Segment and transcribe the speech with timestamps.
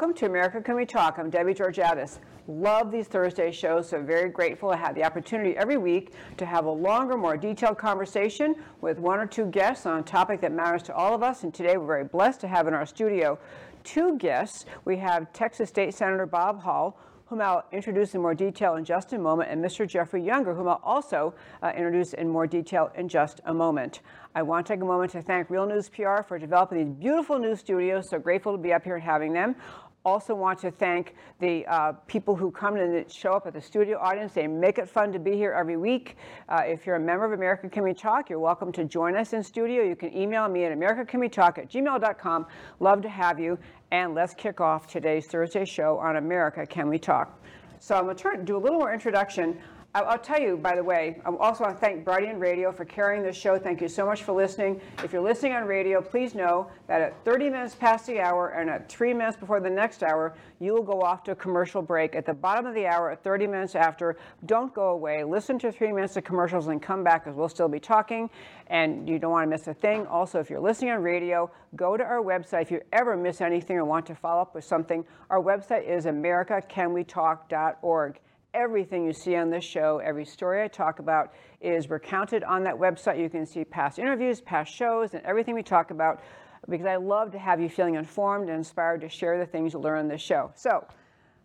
[0.00, 1.18] welcome to America Can We Talk?
[1.18, 2.20] I'm Debbie Georgatos.
[2.46, 6.66] Love these Thursday shows, so very grateful to have the opportunity every week to have
[6.66, 10.84] a longer, more detailed conversation with one or two guests on a topic that matters
[10.84, 11.42] to all of us.
[11.42, 13.40] And today we're very blessed to have in our studio
[13.82, 14.66] two guests.
[14.84, 16.96] We have Texas State Senator Bob Hall,
[17.28, 19.86] whom I'll introduce in more detail in just a moment, and Mr.
[19.86, 24.00] Jeffrey Younger, whom I'll also uh, introduce in more detail in just a moment.
[24.34, 27.38] I want to take a moment to thank Real News PR for developing these beautiful
[27.38, 28.08] new studios.
[28.08, 29.56] So grateful to be up here and having them.
[30.04, 33.98] Also want to thank the uh, people who come and show up at the studio
[33.98, 34.32] audience.
[34.32, 36.16] They make it fun to be here every week.
[36.48, 39.32] Uh, if you're a member of America Can We Talk, you're welcome to join us
[39.32, 39.82] in studio.
[39.82, 42.46] You can email me at americacanwetalk at gmail.com.
[42.80, 43.58] Love to have you.
[43.90, 47.42] And let's kick off today's Thursday show on America Can We Talk.
[47.80, 49.58] So I'm going to turn, do a little more introduction.
[49.94, 53.22] I'll tell you, by the way, I also want to thank Brighteon Radio for carrying
[53.22, 53.58] this show.
[53.58, 54.82] Thank you so much for listening.
[55.02, 58.68] If you're listening on radio, please know that at 30 minutes past the hour and
[58.68, 62.14] at three minutes before the next hour, you will go off to a commercial break.
[62.14, 65.24] At the bottom of the hour, at 30 minutes after, don't go away.
[65.24, 68.28] Listen to three minutes of commercials and come back because we'll still be talking
[68.66, 70.06] and you don't want to miss a thing.
[70.06, 72.60] Also, if you're listening on radio, go to our website.
[72.62, 76.04] If you ever miss anything or want to follow up with something, our website is
[76.04, 78.20] americacanwetalk.org
[78.58, 82.74] everything you see on this show, every story I talk about is recounted on that
[82.74, 83.20] website.
[83.20, 86.20] You can see past interviews, past shows, and everything we talk about
[86.68, 89.78] because I love to have you feeling informed and inspired to share the things you
[89.78, 90.50] learn on this show.
[90.56, 90.84] So,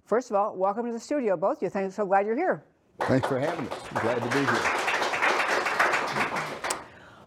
[0.06, 1.70] first of all, welcome to the studio, both of you.
[1.70, 2.64] Thanks, so glad you're here.
[3.02, 3.88] Thanks for having us.
[4.02, 4.83] Glad to be here.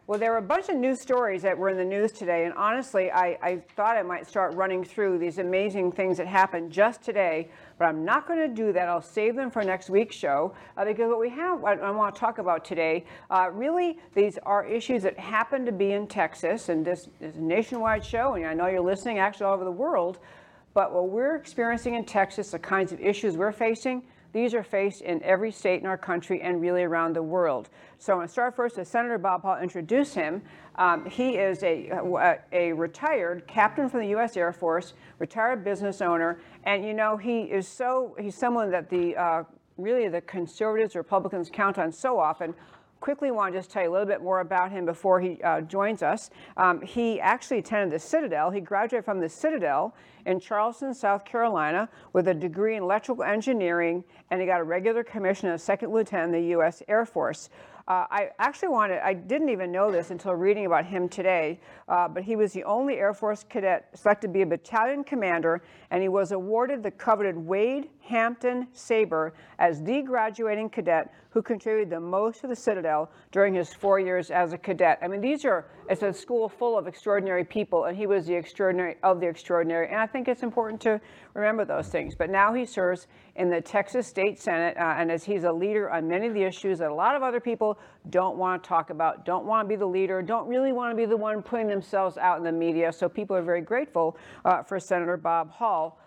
[0.08, 2.54] Well, there were a bunch of news stories that were in the news today, and
[2.54, 7.02] honestly, I, I, thought I might start running through these amazing things that happened just
[7.02, 8.88] today, but I'm not going to do that.
[8.88, 12.14] I'll save them for next week's show uh, because what we have, I, I, want
[12.14, 16.68] to talk about today, uh, really, these are issues that happen to be in Texas,
[16.68, 19.72] and this is a nationwide show, and I know you're listening actually all over the
[19.72, 20.20] world,
[20.72, 24.04] but what we're experiencing in Texas, the kinds of issues we're facing,
[24.36, 27.70] these are faced in every state in our country and really around the world.
[27.98, 29.56] So I'm going to start first with Senator Bob Hall.
[29.56, 30.42] introduce him.
[30.74, 34.36] Um, he is a, a, a, retired captain from the U.S.
[34.36, 39.16] Air Force, retired business owner, and you know, he is so, he's someone that the,
[39.16, 39.44] uh,
[39.78, 42.54] really the conservatives, Republicans count on so often
[43.06, 45.60] quickly want to just tell you a little bit more about him before he uh,
[45.60, 46.28] joins us.
[46.56, 48.50] Um, he actually attended the Citadel.
[48.50, 49.94] He graduated from the Citadel
[50.24, 54.02] in Charleston, South Carolina, with a degree in electrical engineering,
[54.32, 56.82] and he got a regular commission as second lieutenant in the U.S.
[56.88, 57.48] Air Force.
[57.86, 62.08] Uh, I actually wanted, I didn't even know this until reading about him today, uh,
[62.08, 65.62] but he was the only Air Force cadet selected to be a battalion commander,
[65.92, 71.90] and he was awarded the coveted Wade Hampton Sabre as the graduating cadet who contributed
[71.90, 74.98] the most to the Citadel during his four years as a cadet.
[75.02, 78.34] I mean, these are, it's a school full of extraordinary people, and he was the
[78.34, 79.88] extraordinary of the extraordinary.
[79.88, 80.98] And I think it's important to
[81.34, 82.14] remember those things.
[82.14, 85.90] But now he serves in the Texas State Senate, uh, and as he's a leader
[85.90, 87.78] on many of the issues that a lot of other people
[88.08, 90.96] don't want to talk about, don't want to be the leader, don't really want to
[90.96, 92.90] be the one putting themselves out in the media.
[92.92, 95.98] So people are very grateful uh, for Senator Bob Hall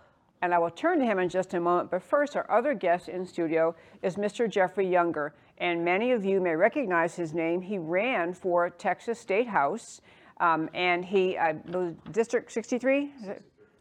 [0.41, 1.91] and I will turn to him in just a moment.
[1.91, 4.49] But first, our other guest in studio is Mr.
[4.49, 7.61] Jeffrey Younger, and many of you may recognize his name.
[7.61, 10.01] He ran for Texas State House,
[10.39, 11.53] um, and he uh,
[12.11, 13.11] District 63,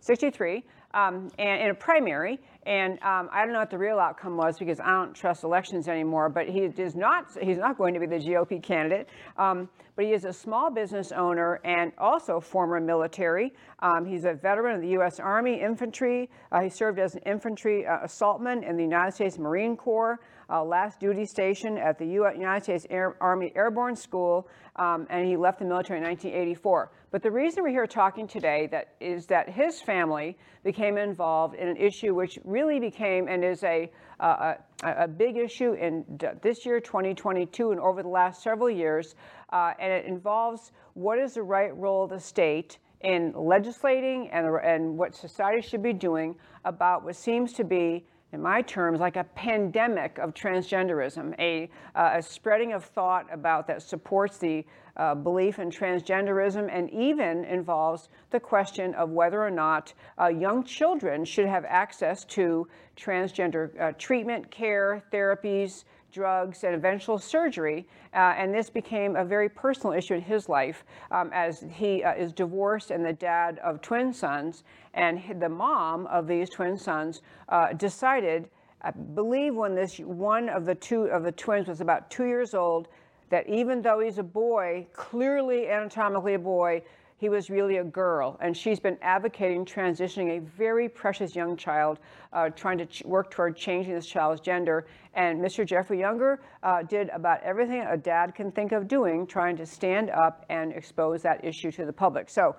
[0.00, 0.64] 63,
[0.94, 2.40] um, and in a primary.
[2.68, 5.88] And um, I don't know what the real outcome was because I don't trust elections
[5.88, 6.28] anymore.
[6.28, 7.28] But he is not.
[7.40, 9.08] He's not going to be the GOP candidate.
[9.38, 13.54] Um, but he is a small business owner and also former military.
[13.78, 15.18] Um, he's a veteran of the U.S.
[15.18, 16.28] Army Infantry.
[16.52, 20.20] Uh, he served as an infantry uh, assaultman in the United States Marine Corps.
[20.50, 25.36] Uh, last duty station at the United States Air Army Airborne School, um, and he
[25.36, 26.90] left the military in 1984.
[27.10, 31.66] But the reason we're here talking today that is that his family became involved in
[31.66, 33.90] an issue which really became and is a,
[34.20, 36.04] a, a big issue in
[36.42, 39.14] this year, 2022, and over the last several years.
[39.50, 44.46] Uh, and it involves what is the right role of the state in legislating and,
[44.62, 46.34] and what society should be doing
[46.66, 52.10] about what seems to be in my terms, like a pandemic of transgenderism, a, uh,
[52.14, 54.66] a spreading of thought about that supports the
[54.98, 60.64] uh, belief in transgenderism and even involves the question of whether or not uh, young
[60.64, 62.66] children should have access to
[62.96, 67.86] transgender uh, treatment, care, therapies, drugs, and eventual surgery.
[68.14, 72.14] Uh, and this became a very personal issue in his life um, as he uh,
[72.14, 74.64] is divorced and the dad of twin sons.
[74.94, 78.48] And the mom of these twin sons uh, decided,
[78.82, 82.54] I believe when this one of the two of the twins was about two years
[82.54, 82.88] old,
[83.30, 86.82] that even though he's a boy, clearly anatomically a boy,
[87.18, 88.38] he was really a girl.
[88.40, 91.98] And she's been advocating transitioning a very precious young child,
[92.32, 94.86] uh, trying to ch- work toward changing this child's gender.
[95.14, 95.66] And Mr.
[95.66, 100.10] Jeffrey Younger uh, did about everything a dad can think of doing, trying to stand
[100.10, 102.30] up and expose that issue to the public.
[102.30, 102.54] So,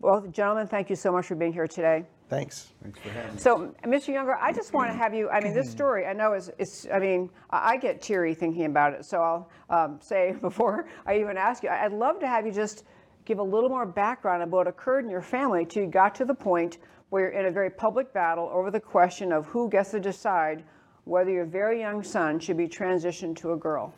[0.00, 2.04] well, gentlemen, thank you so much for being here today.
[2.28, 2.72] Thanks.
[2.82, 3.40] Thanks for having me.
[3.40, 4.08] So, Mr.
[4.08, 5.28] Younger, I just want to have you.
[5.28, 8.66] I mean, this story I know is, is I mean, I I get teary thinking
[8.66, 9.04] about it.
[9.04, 12.52] So I'll um, say before I even ask you, I- I'd love to have you
[12.52, 12.84] just
[13.24, 16.24] give a little more background about what occurred in your family till you got to
[16.24, 16.78] the point
[17.10, 20.64] where you're in a very public battle over the question of who gets to decide
[21.04, 23.92] whether your very young son should be transitioned to a girl.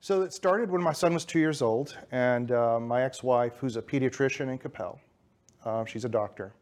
[0.00, 3.76] So it started when my son was two years old, and uh, my ex-wife, who's
[3.76, 4.98] a pediatrician in Coppell,
[5.64, 6.54] uh, she's a doctor,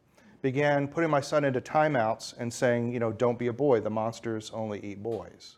[0.42, 3.80] began putting my son into timeouts and saying, you know, don't be a boy.
[3.80, 5.56] The monsters only eat boys.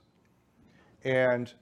[1.04, 1.52] And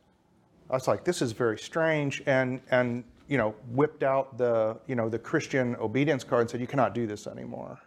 [0.68, 4.94] I was like, this is very strange, and and you know, whipped out the you
[4.94, 7.78] know the Christian obedience card and said, you cannot do this anymore.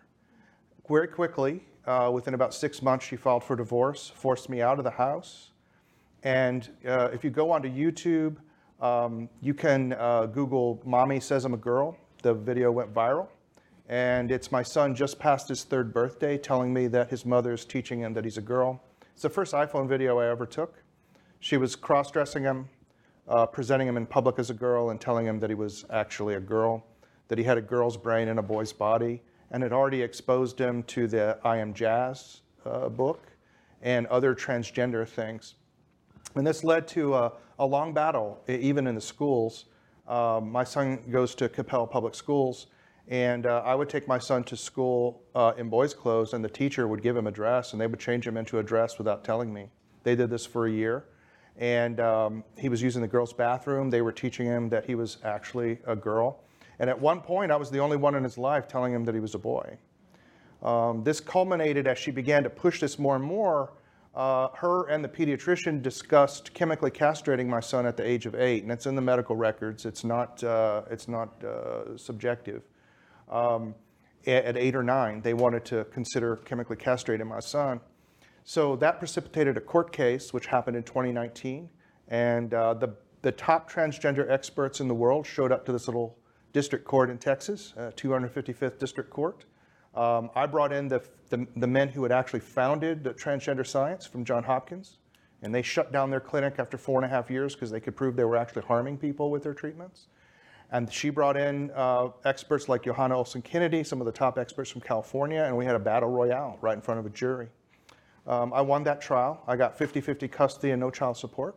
[0.89, 4.83] Very quickly, uh, within about six months, she filed for divorce, forced me out of
[4.83, 5.51] the house.
[6.23, 8.37] And uh, if you go onto YouTube,
[8.81, 13.27] um, you can uh, Google "Mommy says I'm a girl." The video went viral,
[13.89, 17.65] and it's my son just past his third birthday telling me that his mother is
[17.65, 18.81] teaching him that he's a girl.
[19.13, 20.81] It's the first iPhone video I ever took.
[21.39, 22.69] She was cross-dressing him,
[23.27, 26.35] uh, presenting him in public as a girl, and telling him that he was actually
[26.35, 26.85] a girl,
[27.27, 29.21] that he had a girl's brain in a boy's body,
[29.51, 33.27] and had already exposed him to the I Am Jazz uh, book
[33.81, 35.55] and other transgender things.
[36.35, 39.65] And this led to a, a long battle, even in the schools.
[40.07, 42.67] Um, my son goes to Coppell Public Schools,
[43.07, 46.49] and uh, I would take my son to school uh, in boys' clothes, and the
[46.49, 49.23] teacher would give him a dress, and they would change him into a dress without
[49.23, 49.69] telling me.
[50.03, 51.05] They did this for a year,
[51.57, 53.89] and um, he was using the girls' bathroom.
[53.89, 56.43] They were teaching him that he was actually a girl.
[56.79, 59.13] And at one point, I was the only one in his life telling him that
[59.13, 59.77] he was a boy.
[60.61, 63.73] Um, this culminated as she began to push this more and more.
[64.15, 68.63] Uh, her and the pediatrician discussed chemically castrating my son at the age of eight,
[68.63, 69.85] and it's in the medical records.
[69.85, 72.63] It's not, uh, it's not uh, subjective.
[73.33, 73.75] Um,
[74.25, 77.81] at, eight or nine, they wanted to consider chemically castrating my son.
[78.45, 81.69] So that precipitated a court case, which happened in 2019,
[82.09, 86.17] and uh, the, the top transgender experts in the world showed up to this little
[86.51, 89.45] district court in Texas, uh, 255th District Court.
[89.95, 94.05] Um, I brought in the, the, the men who had actually founded the transgender science
[94.05, 94.97] from John Hopkins,
[95.41, 97.95] and they shut down their clinic after four and a half years because they could
[97.95, 100.07] prove they were actually harming people with their treatments.
[100.71, 104.71] And she brought in uh, experts like Johanna Olson Kennedy, some of the top experts
[104.71, 107.47] from California, and we had a battle royale right in front of a jury.
[108.25, 109.43] Um, I won that trial.
[109.47, 111.55] I got 50 50 custody and no child support.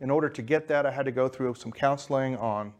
[0.00, 2.72] In order to get that, I had to go through some counseling on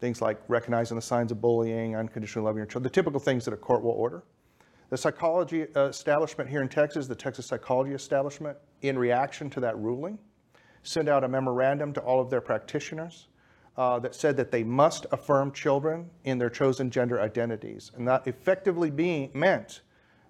[0.00, 3.54] things like recognizing the signs of bullying, unconditional loving your child, the typical things that
[3.54, 4.22] a court will order.
[4.90, 9.76] The psychology uh, establishment here in Texas, the Texas Psychology Establishment, in reaction to that
[9.78, 10.18] ruling,
[10.82, 13.28] sent out a memorandum to all of their practitioners
[13.78, 17.92] uh, that said that they must affirm children in their chosen gender identities.
[17.96, 19.82] And that effectively being, meant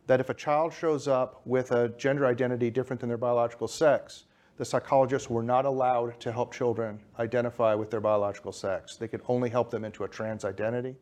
[0.07, 4.27] that if a child shows up with a gender identity different than their biological sex,
[4.59, 8.97] the psychologists were not allowed to help children identify with their biological sex.
[8.97, 10.97] They could only help them into a trans identity.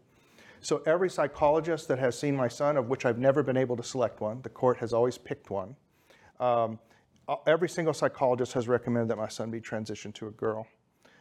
[0.60, 3.82] So every psychologist that has seen my son, of which I've never been able to
[3.82, 5.74] select one, the court has always picked one.
[6.38, 6.78] Um,
[7.46, 10.66] every single psychologist has recommended that my son be transitioned to a girl.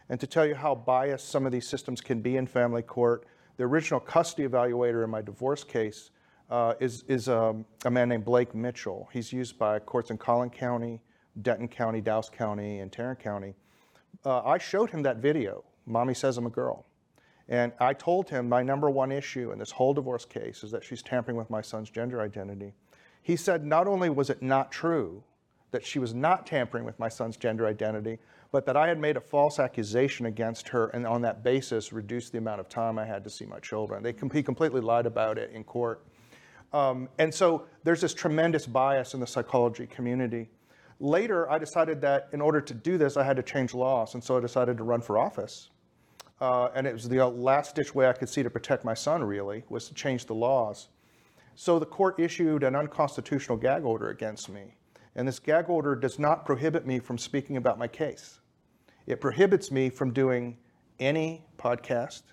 [0.10, 3.26] And to tell you how biased some of these systems can be in family court,
[3.58, 6.12] the original custody evaluator in my divorce case
[6.50, 9.10] uh, is, is um, a man named Blake Mitchell.
[9.12, 11.02] He's used by courts in Collin County,
[11.42, 13.56] Denton County, Dallas County, and Tarrant County.
[14.24, 16.86] Uh, I showed him that video, Mommy Says I'm a Girl.
[17.48, 20.84] And I told him my number one issue in this whole divorce case is that
[20.84, 22.74] she's tampering with my son's gender identity.
[23.22, 25.24] He said not only was it not true
[25.72, 28.18] that she was not tampering with my son's gender identity,
[28.56, 32.32] but that I had made a false accusation against her and on that basis reduced
[32.32, 34.02] the amount of time I had to see my children.
[34.02, 36.06] They, he completely lied about it in court.
[36.72, 40.48] Um, and so there's this tremendous bias in the psychology community.
[41.02, 44.24] Later, I decided that in order to do this, I had to change laws, and
[44.24, 45.72] so I decided to run for office.
[46.40, 49.22] Uh, and it was the last ditch way I could see to protect my son,
[49.22, 50.88] really, was to change the laws.
[51.56, 54.76] So the court issued an unconstitutional gag order against me.
[55.14, 58.40] And this gag order does not prohibit me from speaking about my case.
[59.08, 60.58] It prohibits me from doing
[61.00, 62.24] any podcast,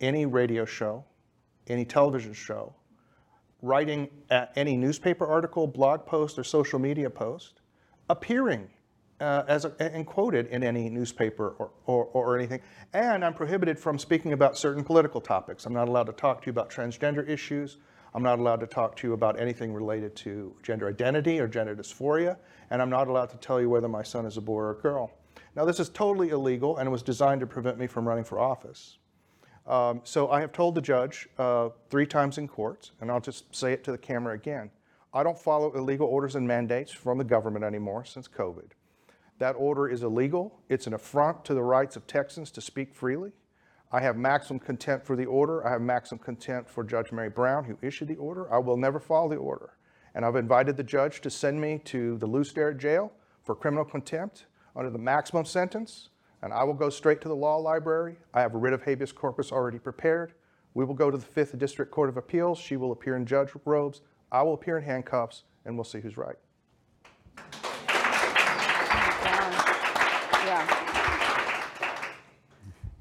[0.00, 1.04] any radio show,
[1.68, 2.74] any television show,
[3.62, 4.08] writing
[4.56, 7.60] any newspaper article, blog post, or social media post,
[8.08, 8.68] appearing
[9.20, 12.60] uh, as a, and quoted in any newspaper or, or, or anything.
[12.92, 15.66] And I'm prohibited from speaking about certain political topics.
[15.66, 17.78] I'm not allowed to talk to you about transgender issues.
[18.14, 21.76] I'm not allowed to talk to you about anything related to gender identity or gender
[21.76, 22.36] dysphoria.
[22.70, 24.80] And I'm not allowed to tell you whether my son is a boy or a
[24.80, 25.12] girl.
[25.56, 28.38] Now, this is totally illegal and it was designed to prevent me from running for
[28.38, 28.98] office.
[29.66, 33.52] Um, so I have told the judge uh, three times in court, and I'll just
[33.56, 34.70] say it to the camera again.
[35.12, 38.72] I don't follow illegal orders and mandates from the government anymore since COVID.
[39.38, 40.60] That order is illegal.
[40.68, 43.32] It's an affront to the rights of Texans to speak freely.
[43.90, 45.66] I have maximum contempt for the order.
[45.66, 48.52] I have maximum contempt for Judge Mary Brown, who issued the order.
[48.52, 49.70] I will never follow the order.
[50.14, 53.10] And I've invited the judge to send me to the Lew Sterrett jail
[53.42, 54.46] for criminal contempt
[54.76, 56.10] under the maximum sentence.
[56.42, 58.16] And I will go straight to the law library.
[58.34, 60.34] I have a writ of habeas corpus already prepared.
[60.74, 62.58] We will go to the Fifth District Court of Appeals.
[62.58, 64.02] She will appear in judge robes.
[64.30, 66.36] I will appear in handcuffs, and we'll see who's right.
[70.44, 70.82] Yeah.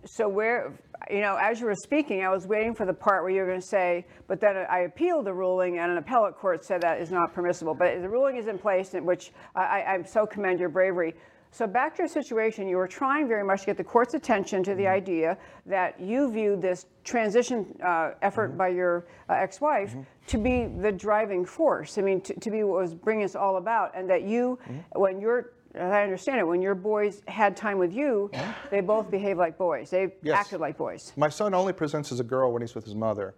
[0.06, 0.72] So where,
[1.12, 3.48] you know, as you were speaking, I was waiting for the part where you were
[3.48, 7.02] going to say, but then I appealed the ruling and an appellate court said that
[7.02, 7.76] is not permissible.
[7.76, 11.16] But the ruling is in place, in which I, I so commend your bravery.
[11.56, 14.62] So back to your situation, you were trying very much to get the court's attention
[14.64, 14.92] to the mm-hmm.
[14.92, 18.58] idea that you viewed this transition uh, effort mm-hmm.
[18.58, 20.02] by your uh, ex-wife mm-hmm.
[20.28, 21.98] to be the driving force.
[21.98, 24.60] I mean, to, to, be what was bringing us all about, and that you,
[24.96, 28.30] when you're as I understand it, when your boys had time with you,
[28.70, 29.90] they both behaved like boys.
[29.90, 30.38] They yes.
[30.38, 31.14] acted like boys.
[31.16, 33.34] My son only presents as a girl when he's with his mother.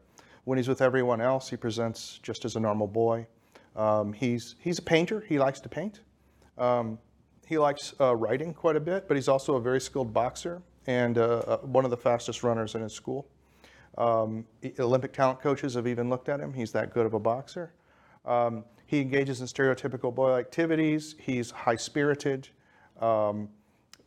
[0.45, 3.27] When he's with everyone else, he presents just as a normal boy.
[3.75, 5.23] Um, he's, he's a painter.
[5.27, 6.01] He likes to paint.
[6.57, 6.97] Um,
[7.47, 11.17] he likes uh, writing quite a bit, but he's also a very skilled boxer and
[11.17, 13.25] uh, uh one of the fastest runners in his school.
[13.97, 14.45] Um,
[14.79, 16.53] Olympic talent coaches have even looked at him.
[16.53, 17.73] He's that good of a boxer.
[18.25, 21.15] Um, he engages in stereotypical boy activities.
[21.19, 22.49] He's high spirited.
[22.99, 23.49] Um,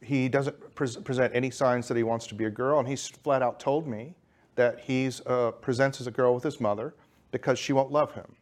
[0.03, 3.09] he doesn't pre- present any signs that he wants to be a girl, and he's
[3.09, 4.15] flat out told me
[4.55, 6.95] that he uh, presents as a girl with his mother
[7.31, 8.37] because she won't love him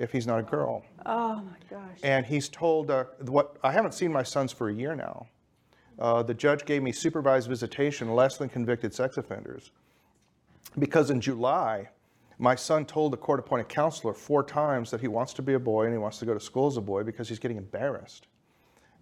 [0.00, 0.82] if he's not a girl.
[1.04, 1.98] Oh my gosh.
[2.02, 5.28] And he's told uh, what I haven't seen my sons for a year now.
[5.98, 9.70] Uh, the judge gave me supervised visitation less than convicted sex offenders
[10.78, 11.90] because in July
[12.38, 15.58] my son told the court appointed counselor four times that he wants to be a
[15.58, 18.28] boy and he wants to go to school as a boy because he's getting embarrassed.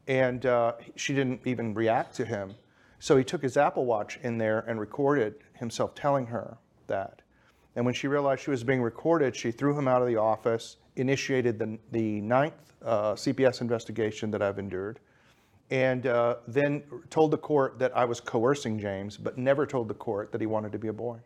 [0.09, 2.57] And uh, she didn't even react to him.
[2.99, 7.23] So he took his Apple Watch in there and recorded himself telling her that.
[7.77, 10.79] And when she realized she was being recorded, she threw him out of the office,
[10.99, 15.01] initiated the, the ninth uh, CPS investigation that I've endured,
[15.71, 19.95] and uh, then told the court that I was coercing James, but never told the
[19.95, 21.19] court that he wanted to be a boy.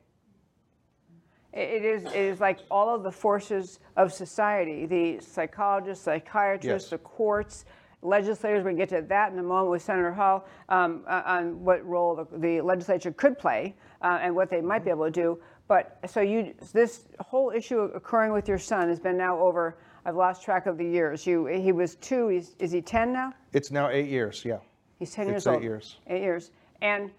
[1.53, 6.91] It is, it is like all of the forces of society, the psychologists, psychiatrists, yes.
[6.91, 7.67] the courts,
[8.01, 11.63] legislators, we can get to that in a moment with Senator Hall um, uh, on
[11.63, 15.11] what role the, the legislature could play uh, and what they might be able to
[15.11, 15.39] do.
[15.69, 20.17] But so you, this whole issue occurring with your son has been now over, I've
[20.17, 21.27] lost track of the years.
[21.27, 23.33] You, he was two, he's, is he 10 now?
[23.53, 24.59] It's now eight years, yeah.
[24.99, 25.59] He's 10 it's years eight old.
[25.59, 25.97] Eight years.
[26.09, 26.51] Eight years.
[26.81, 27.11] And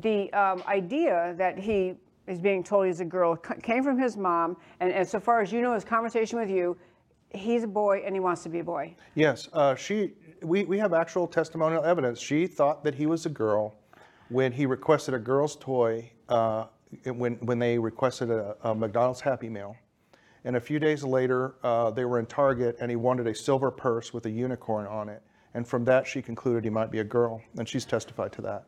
[0.00, 1.94] the um, idea that he
[2.26, 5.50] is being told he's a girl came from his mom, and, and so far as
[5.52, 6.76] you know, his conversation with you,
[7.30, 8.94] he's a boy and he wants to be a boy.
[9.14, 10.12] Yes, uh, she.
[10.42, 12.20] We, we have actual testimonial evidence.
[12.20, 13.74] She thought that he was a girl
[14.28, 16.66] when he requested a girl's toy uh,
[17.04, 19.76] when when they requested a, a, McDonald's Happy Meal,
[20.44, 23.70] and a few days later uh, they were in Target and he wanted a silver
[23.70, 25.22] purse with a unicorn on it,
[25.54, 28.64] and from that she concluded he might be a girl, and she's testified to that.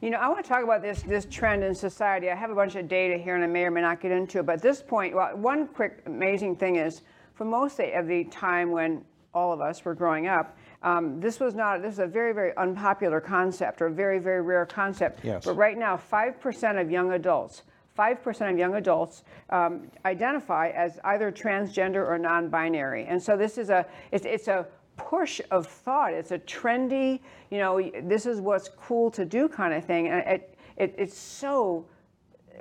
[0.00, 2.30] You know, I want to talk about this this trend in society.
[2.30, 4.38] I have a bunch of data here, and I may or may not get into
[4.38, 4.46] it.
[4.46, 7.02] But at this point, well, one quick amazing thing is,
[7.34, 11.54] for most of the time when all of us were growing up, um, this was
[11.54, 11.82] not.
[11.82, 15.20] This is a very very unpopular concept or a very very rare concept.
[15.22, 15.44] Yes.
[15.44, 17.62] But right now, five percent of young adults.
[17.98, 23.68] 5% of young adults um, identify as either transgender or non-binary, and so this is
[23.68, 24.66] a it's, it's a
[25.00, 26.12] push of thought.
[26.12, 27.20] It's a trendy,
[27.50, 30.08] you know, this is what's cool to do kind of thing.
[30.08, 31.86] And it, it, it's so,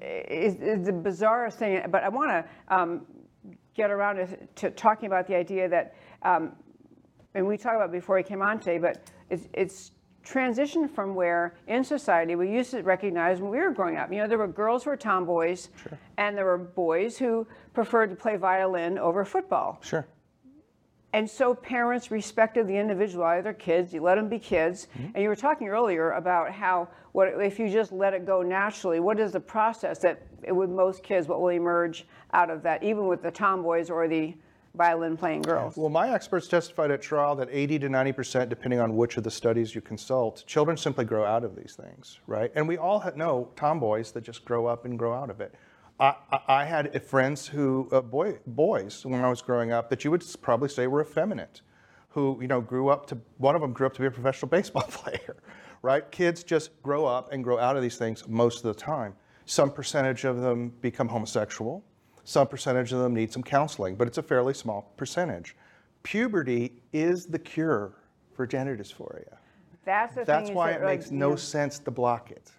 [0.02, 1.84] it's, it's the bizarrest thing.
[1.90, 2.46] But I want to
[2.76, 3.06] um,
[3.76, 6.54] get around to, to, talking about the idea that, um,
[7.36, 9.92] and we talked about before he came on today, but it's, it's
[10.26, 14.12] transitioned from where in society we used to recognize when we were growing up.
[14.12, 15.98] You know, there were girls who were tomboys, sure.
[16.18, 19.80] and there were boys who preferred to play violin over football.
[19.82, 20.08] Sure.
[21.14, 23.92] And so parents respected the individuality of their kids.
[23.94, 24.88] You let them be kids.
[24.94, 25.12] Mm-hmm.
[25.16, 29.00] And you were talking earlier about how what if you just let it go naturally,
[29.00, 33.08] what is the process that with most kids, what will emerge out of that, even
[33.08, 34.36] with the tomboys or the
[34.80, 35.76] violin playing girls.
[35.76, 39.30] Well, my experts testified at trial that 80 to 90%, depending on which of the
[39.30, 42.50] studies you consult, children simply grow out of these things, right?
[42.56, 45.54] And we all know tomboys that just grow up and grow out of it.
[46.00, 46.16] I,
[46.48, 50.24] I had friends who, uh, boy, boys, when I was growing up, that you would
[50.42, 51.62] probably say were effeminate,
[52.08, 54.48] who, you know, grew up to, one of them grew up to be a professional
[54.58, 55.36] baseball player,
[55.82, 56.10] right?
[56.10, 59.14] Kids just grow up and grow out of these things most of the time.
[59.46, 61.84] Some percentage of them become homosexual.
[62.24, 65.56] Some percentage of them need some counseling, but it's a fairly small percentage.
[66.04, 67.94] Puberty is the cure
[68.34, 69.38] for gender dysphoria.
[69.86, 70.56] That's the That's thing.
[70.56, 72.52] why is it like, makes no sense to block it.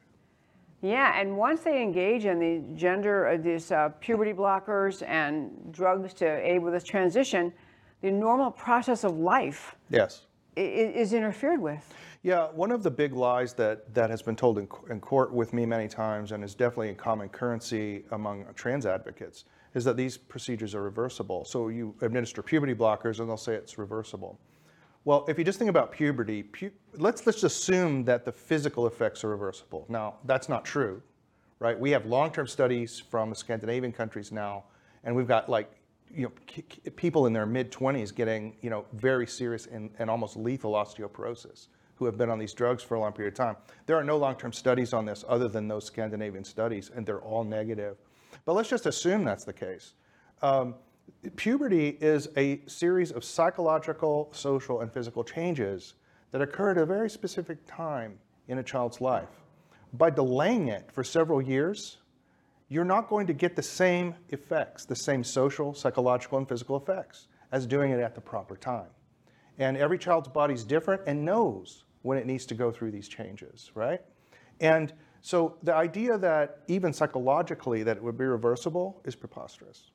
[0.83, 6.14] Yeah, and once they engage in the gender, uh, these uh, puberty blockers and drugs
[6.14, 7.52] to aid with this transition,
[8.00, 10.26] the normal process of life Yes.
[10.57, 11.95] i- i- is interfered with.
[12.22, 15.54] Yeah, one of the big lies that, that has been told in, in court with
[15.54, 20.18] me many times and is definitely a common currency among trans advocates is that these
[20.18, 21.46] procedures are reversible.
[21.46, 24.38] So you administer puberty blockers and they'll say it's reversible.
[25.06, 29.24] Well, if you just think about puberty, pu- let's, let's assume that the physical effects
[29.24, 29.86] are reversible.
[29.88, 31.00] Now, that's not true,
[31.58, 31.78] right?
[31.78, 34.64] We have long-term studies from Scandinavian countries now,
[35.04, 35.70] and we've got like,
[36.14, 36.32] you know,
[36.96, 41.68] people in their mid-20s getting, you know, very serious and, and almost lethal osteoporosis
[42.00, 43.57] who have been on these drugs for a long period of time.
[43.85, 47.45] There are no long-term studies on this other than those Scandinavian studies, and they're all
[47.45, 47.99] negative.
[48.47, 49.92] But let's just assume that's the case.
[50.40, 50.76] Um,
[51.37, 55.95] puberty is a series of psychological, social, and physical changes
[56.30, 59.28] that occur at a very specific time in a child's life.
[59.92, 61.98] By delaying it for several years,
[62.70, 67.27] you're not going to get the same effects, the same social, psychological, and physical effects
[67.53, 68.88] as doing it at the proper time.
[69.59, 73.08] And every child's body is different and knows when it needs to go through these
[73.08, 74.00] changes, right?
[74.60, 79.90] And so the idea that even psychologically that it would be reversible is preposterous.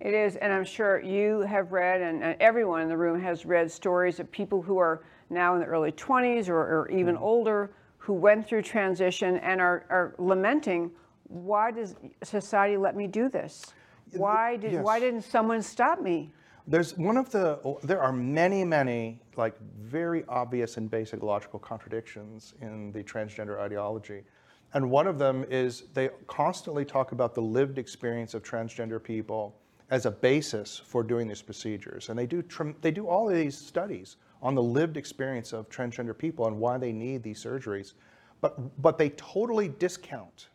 [0.00, 3.46] It is, and I'm sure you have read, and, and everyone in the room has
[3.46, 7.24] read stories of people who are now in the early 20s or, or even mm-hmm.
[7.24, 10.90] older who went through transition and are, are lamenting,
[11.28, 13.72] why does society let me do this?
[14.12, 16.30] Why did why didn't someone stop me?
[16.66, 22.54] There's one of the, there are many, many, like very obvious and basic logical contradictions
[22.60, 24.22] in the transgender ideology.
[24.72, 29.56] And one of them is they constantly talk about the lived experience of transgender people
[29.90, 32.08] as a basis for doing these procedures.
[32.08, 32.42] And they do,
[32.80, 36.78] they do all of these studies on the lived experience of transgender people and why
[36.78, 37.94] they need these surgeries.
[38.40, 40.48] But, but they totally discount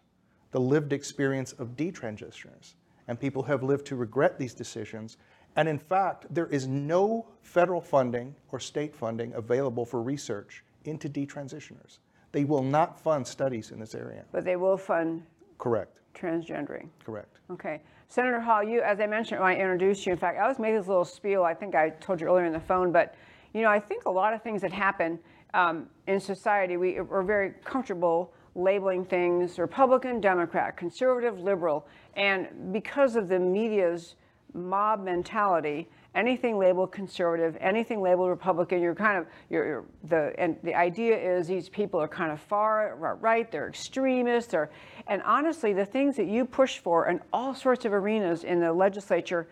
[0.51, 2.73] the lived experience of detransitioners
[3.07, 5.17] and people who have lived to regret these decisions.
[5.55, 11.09] And in fact, there is no federal funding or state funding available for research into
[11.09, 11.99] detransitioners.
[12.31, 14.23] They will not fund studies in this area.
[14.31, 15.23] But they will fund
[15.57, 16.89] Correct, transgendering.
[17.03, 17.39] correct.
[17.51, 17.81] Okay.
[18.07, 20.77] Senator Hall, you, as I mentioned when I introduced you, in fact, I was making
[20.77, 23.15] this little spiel, I think I told you earlier on the phone, but,
[23.53, 25.19] you know, I think a lot of things that happen
[25.53, 33.15] um, in society, we are very comfortable labeling things Republican, Democrat, conservative, liberal, and because
[33.15, 34.15] of the media's
[34.53, 40.57] mob mentality, anything labeled conservative, anything labeled Republican, you're kind of you're, you're the and
[40.63, 44.69] the idea is these people are kind of far right, they're extremists, or
[45.07, 48.71] and honestly, the things that you push for in all sorts of arenas in the
[48.71, 49.47] legislature,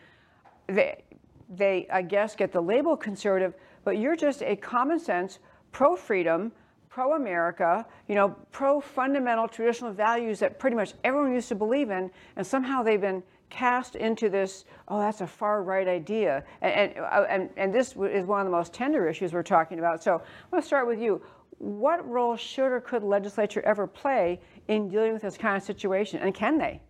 [0.68, 1.04] they
[1.56, 5.40] they I guess get the label conservative, but you're just a common sense,
[5.72, 6.52] pro freedom,
[6.90, 11.92] pro America, you know, pro fundamental traditional values that pretty much everyone used to believe
[11.92, 16.44] in, and somehow they've been cast into this, oh, that's a far right idea.
[16.62, 19.80] And, and, uh, and, and this is one of the most tender issues we're talking
[19.80, 20.04] about.
[20.04, 21.22] So I'm going to start with you.
[21.60, 26.20] What role should or could legislature ever play in dealing with this kind of situation,
[26.20, 26.82] and can they?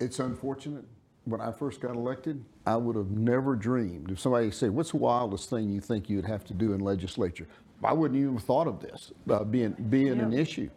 [0.00, 0.84] It's unfortunate.
[1.24, 4.10] When I first got elected, I would have never dreamed.
[4.10, 7.46] If somebody said, "What's the wildest thing you think you'd have to do in legislature?"
[7.82, 10.70] I wouldn't even have thought of this uh, being being an issue.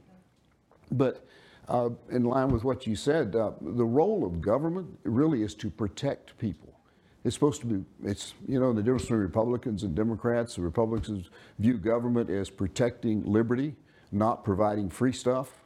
[0.91, 1.25] But
[1.71, 5.69] uh, in line with what you said, uh, the role of government really is to
[5.69, 6.77] protect people.
[7.23, 10.55] It's supposed to be, it's, you know, the difference between Republicans and Democrats.
[10.55, 11.29] The Republicans
[11.59, 13.75] view government as protecting liberty,
[14.11, 15.63] not providing free stuff.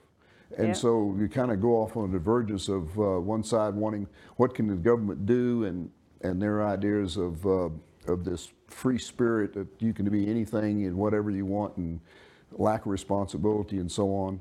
[0.58, 0.74] And Yeah.
[0.74, 4.54] so you kind of go off on a divergence of uh, one side wanting what
[4.54, 5.90] can the government do and,
[6.22, 7.70] and their ideas of, uh,
[8.08, 12.00] of this free spirit that you can be anything and whatever you want and
[12.52, 14.40] lack of responsibility and so on.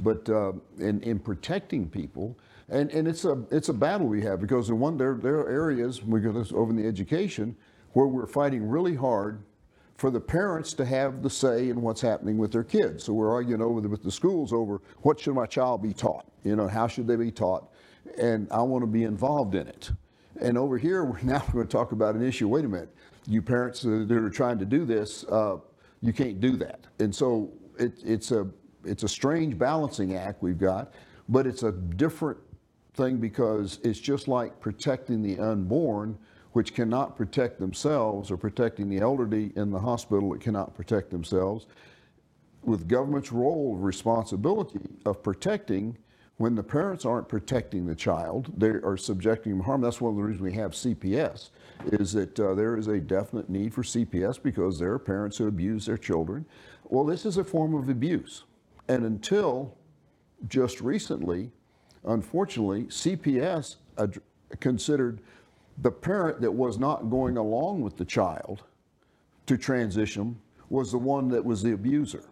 [0.00, 2.36] But uh, in, in protecting people,
[2.68, 5.48] and, and it's a it's a battle we have because in one there there are
[5.48, 7.56] areas we go over in the education
[7.92, 9.42] where we're fighting really hard
[9.96, 13.04] for the parents to have the say in what's happening with their kids.
[13.04, 16.26] So we're arguing over the, with the schools over what should my child be taught.
[16.44, 17.70] You know, how should they be taught,
[18.18, 19.90] and I want to be involved in it.
[20.40, 22.48] And over here, we're now going to talk about an issue.
[22.48, 22.94] Wait a minute,
[23.26, 25.56] you parents that are trying to do this, uh,
[26.02, 26.80] you can't do that.
[26.98, 28.46] And so it, it's a
[28.86, 30.92] it's a strange balancing act we've got,
[31.28, 32.38] but it's a different
[32.94, 36.18] thing because it's just like protecting the unborn,
[36.52, 41.66] which cannot protect themselves, or protecting the elderly in the hospital that cannot protect themselves.
[42.62, 45.98] With government's role of responsibility of protecting,
[46.38, 49.80] when the parents aren't protecting the child, they are subjecting them to harm.
[49.80, 51.50] That's one of the reasons we have CPS,
[51.86, 55.48] is that uh, there is a definite need for CPS because there are parents who
[55.48, 56.44] abuse their children.
[56.84, 58.44] Well, this is a form of abuse.
[58.88, 59.76] And until
[60.48, 61.50] just recently,
[62.04, 63.76] unfortunately, CPS
[64.60, 65.20] considered
[65.78, 68.62] the parent that was not going along with the child
[69.46, 70.38] to transition
[70.70, 72.24] was the one that was the abuser.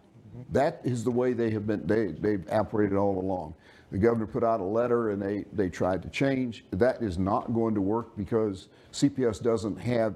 [0.51, 3.53] That is the way they have been, they, they've operated all along.
[3.91, 6.65] The governor put out a letter and they, they tried to change.
[6.71, 10.15] That is not going to work because CPS doesn't have,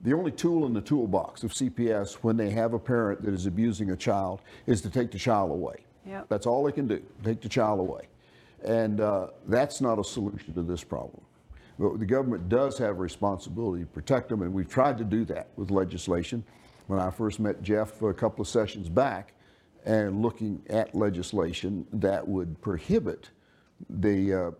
[0.00, 3.46] the only tool in the toolbox of CPS when they have a parent that is
[3.46, 5.84] abusing a child is to take the child away.
[6.06, 6.26] Yep.
[6.28, 8.02] That's all they can do, take the child away.
[8.64, 11.22] And uh, that's not a solution to this problem.
[11.78, 15.24] But the government does have a responsibility to protect them, and we've tried to do
[15.26, 16.44] that with legislation.
[16.86, 19.34] When I first met Jeff a couple of sessions back,
[19.84, 23.30] and looking at legislation that would prohibit
[23.88, 24.50] the uh,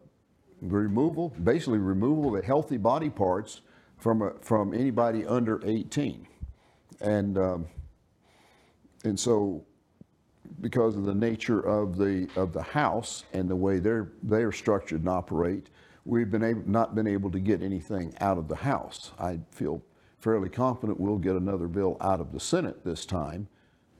[0.62, 3.62] removal, basically removal of the healthy body parts
[3.98, 6.26] from a, from anybody under 18,
[7.00, 7.66] and um,
[9.04, 9.64] and so
[10.60, 15.00] because of the nature of the of the house and the way they're they're structured
[15.00, 15.70] and operate,
[16.04, 19.12] we've been able not been able to get anything out of the house.
[19.18, 19.82] I feel
[20.20, 23.48] fairly confident we'll get another bill out of the Senate this time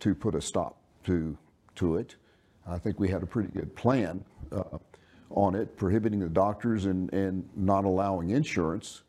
[0.00, 1.36] to put a stop to
[1.76, 2.16] to it.
[2.66, 4.78] I think we had a pretty good plan uh,
[5.30, 9.02] on it, prohibiting the doctors and, and not allowing insurance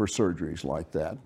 [0.00, 1.18] for surgeries like that.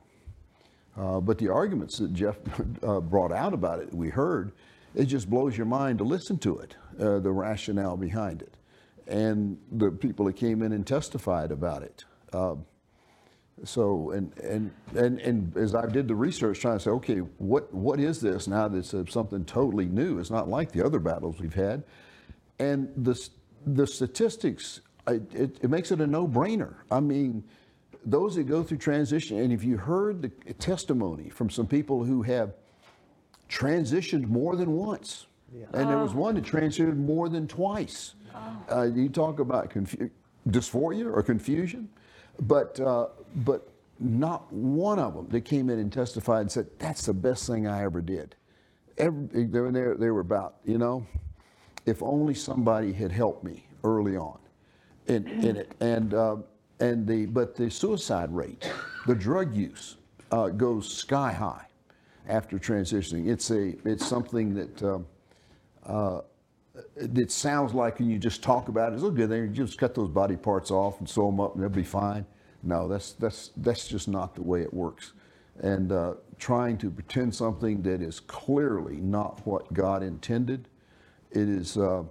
[0.96, 2.37] Uh, but the arguments that Jeff
[2.82, 4.50] uh, brought out about it, we heard,
[4.96, 8.56] it just blows your mind to listen to it, uh, the rationale behind it,
[9.06, 12.04] and the people that came in and testified about it.
[12.32, 12.64] Um,
[13.62, 17.72] so, and, and, and, and as I did the research trying to say, okay, what,
[17.72, 20.18] what is this now that's uh, something totally new?
[20.18, 21.84] It's not like the other battles we've had.
[22.58, 23.16] And the,
[23.66, 26.74] the statistics, I- it, it makes it a no-brainer.
[26.90, 27.44] I mean,
[28.04, 32.22] those that go through transition, and if you heard the testimony from some people who
[32.22, 32.54] have
[33.48, 35.26] transitioned more than once,
[35.72, 38.14] and there was one that transitioned more than twice.
[38.70, 40.10] Uh, you talk about confu-
[40.48, 41.88] dysphoria or confusion,
[42.40, 43.68] but uh, but
[44.00, 47.68] not one of them that came in and testified and said that's the best thing
[47.68, 48.34] I ever did.
[48.98, 51.06] Every, they, were, there- they were about you know,
[51.86, 54.38] if only somebody had helped me early on
[55.06, 55.72] in, in it.
[55.80, 56.36] And, uh,
[56.80, 58.70] and the, but the suicide rate,
[59.06, 59.96] the drug use
[60.30, 61.66] uh, goes sky high
[62.28, 63.28] after transitioning.
[63.28, 65.06] It's, a, it's something that um,
[65.87, 66.20] uh,
[66.96, 69.30] it sounds like when you just talk about it, it's thing.
[69.30, 72.26] You just cut those body parts off and sew them up and they'll be fine.
[72.62, 75.12] No, that's, that's, that's just not the way it works.
[75.60, 80.68] And uh, trying to pretend something that is clearly not what God intended,
[81.30, 82.02] it is, uh,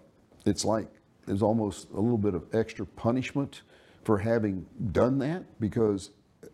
[0.46, 0.88] it's like,
[1.26, 3.64] there's almost a little bit of extra punishment
[4.04, 6.12] for having done that because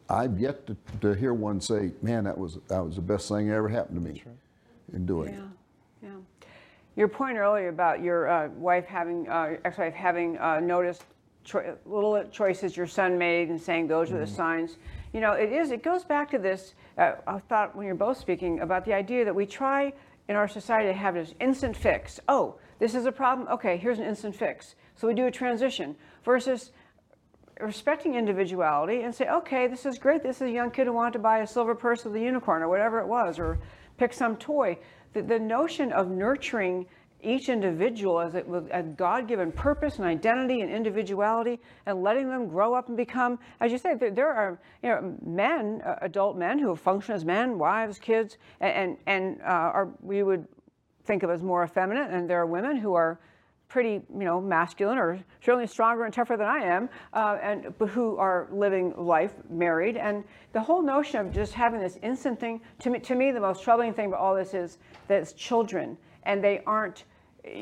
[0.09, 3.47] I've yet to, to hear one say, man, that was, that was the best thing
[3.47, 4.23] that ever happened to me
[4.93, 5.39] in doing it.
[6.03, 6.47] Yeah, yeah.
[6.95, 11.03] Your point earlier about your uh, wife having, uh, ex-wife having uh, noticed
[11.43, 14.77] choi- little choices your son made and saying those are the signs.
[15.13, 15.71] You know, it is.
[15.71, 16.75] It goes back to this.
[16.97, 19.93] Uh, I thought when you're both speaking about the idea that we try
[20.27, 22.19] in our society to have this instant fix.
[22.27, 23.47] Oh, this is a problem.
[23.47, 24.75] Okay, here's an instant fix.
[24.95, 26.71] So we do a transition versus
[27.59, 30.23] respecting individuality and say, okay, this is great.
[30.23, 32.63] This is a young kid who wanted to buy a silver purse with a unicorn
[32.63, 33.59] or whatever it was, or
[33.97, 34.77] pick some toy.
[35.13, 36.85] The, the notion of nurturing
[37.21, 42.47] each individual as it, with a God-given purpose and identity and individuality, and letting them
[42.47, 46.37] grow up and become, as you say, there, there are you know, men, uh, adult
[46.37, 50.47] men who function as men, wives, kids, and and, and uh, are we would
[51.03, 53.19] think of as more effeminate, and there are women who are
[53.69, 57.87] pretty, you know, masculine or certainly stronger and tougher than I am, uh, and but
[57.89, 59.95] who are living life married.
[59.95, 63.39] And the whole notion of just having this instant thing, to me, to me, the
[63.39, 67.05] most troubling thing about all this is that it's children, and they aren't.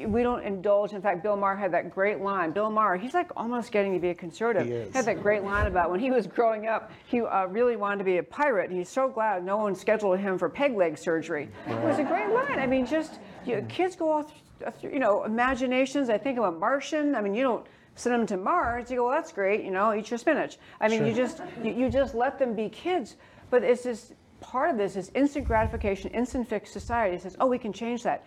[0.07, 0.93] We don't indulge.
[0.93, 2.51] In fact, Bill Maher had that great line.
[2.51, 4.67] Bill Maher, he's like almost getting to be a conservative.
[4.67, 4.93] He is.
[4.93, 8.03] Had that great line about when he was growing up, he uh, really wanted to
[8.03, 8.71] be a pirate.
[8.71, 11.47] He's so glad no one scheduled him for peg leg surgery.
[11.67, 12.57] It was a great line.
[12.57, 14.37] I mean, just you know, kids go off, through,
[14.81, 16.09] you know, imaginations.
[16.09, 17.15] I think of a Martian.
[17.15, 17.65] I mean, you don't
[17.97, 20.57] send them to Mars, you go, well, that's great, you know, eat your spinach.
[20.79, 23.15] I mean, you just you, you just let them be kids.
[23.49, 27.47] But it's this part of this is instant gratification, instant fix society it says, oh,
[27.47, 28.25] we can change that.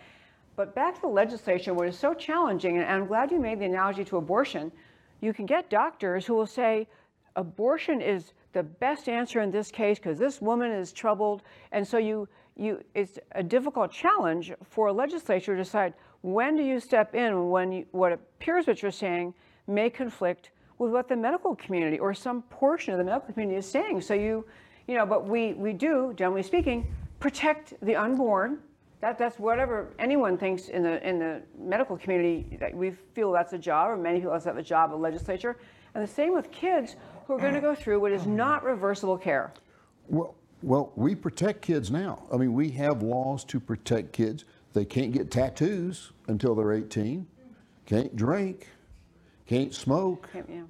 [0.57, 3.67] But back to the legislation, what is so challenging, and I'm glad you made the
[3.67, 4.73] analogy to abortion.
[5.21, 6.89] You can get doctors who will say
[7.37, 11.99] abortion is the best answer in this case because this woman is troubled, and so
[11.99, 17.15] you you it's a difficult challenge for a legislature to decide when do you step
[17.15, 19.35] in when you, what appears what you're saying
[19.67, 23.71] may conflict with what the medical community or some portion of the medical community is
[23.71, 24.01] saying.
[24.01, 24.47] So you
[24.87, 28.59] you know, but we we do, generally speaking, protect the unborn.
[29.01, 32.59] That, that's whatever anyone thinks in the in the medical community.
[32.75, 35.57] We feel that's a job, or many people have a job, of legislature,
[35.95, 39.17] and the same with kids who are going to go through what is not reversible
[39.17, 39.53] care.
[40.09, 42.25] Well, well, we protect kids now.
[42.33, 44.45] I mean, we have laws to protect kids.
[44.73, 47.27] They can't get tattoos until they're 18,
[47.87, 48.69] can't drink,
[49.47, 50.63] can't smoke, Yeah.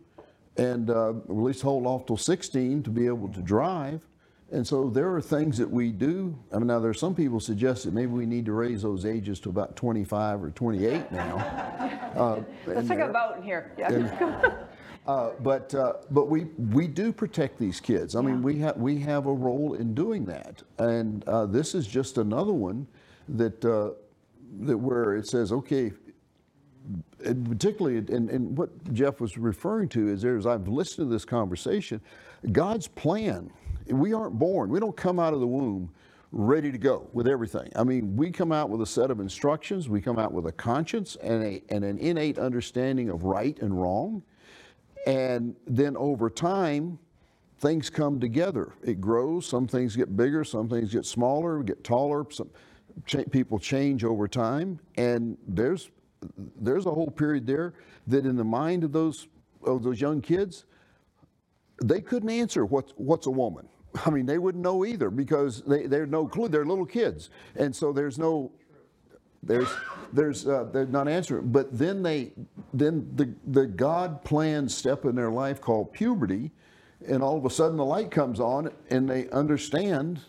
[0.57, 4.07] and uh, at least hold off till 16 to be able to drive.
[4.53, 6.37] And so there are things that we do.
[6.53, 9.07] I mean, now there are some people suggest that maybe we need to raise those
[9.07, 11.87] ages to about 25 or 28 now.
[12.11, 13.71] Uh, Let's take a vote here.
[13.79, 14.65] Yeah.
[15.07, 18.17] uh, but uh, but we we do protect these kids.
[18.17, 21.87] I mean, we have we have a role in doing that, and uh, this is
[21.87, 22.89] just another one
[23.37, 23.91] that uh,
[24.61, 25.93] that where it says, okay,
[27.25, 31.25] and particularly, and, and what Jeff was referring to is there's I've listened to this
[31.25, 32.01] conversation,
[32.53, 33.53] God's plan.
[33.87, 34.71] We aren't born.
[34.71, 35.91] We don't come out of the womb
[36.33, 37.73] ready to go with everything.
[37.75, 39.89] I mean, we come out with a set of instructions.
[39.89, 43.81] We come out with a conscience and a and an innate understanding of right and
[43.81, 44.23] wrong.
[45.07, 46.99] And then over time,
[47.59, 48.75] things come together.
[48.83, 49.47] It grows.
[49.47, 50.45] Some things get bigger.
[50.45, 52.25] Some things get smaller, get taller.
[52.31, 52.51] Some
[53.07, 55.91] cha- people change over time, and there's
[56.61, 57.75] there's a whole period there
[58.07, 59.29] that in the mind of those
[59.65, 60.65] of those young kids,
[61.83, 63.69] they couldn't answer what's what's a woman.
[64.07, 66.49] I mean, they wouldn't know either because they they're no clue.
[66.49, 68.53] They're little kids, and so there's no
[69.43, 69.69] there's
[70.13, 72.33] there's uh, they're not answering but then they
[72.75, 76.51] then the the god planned step in their life called puberty
[77.09, 80.21] and all of a sudden the light comes on and they understand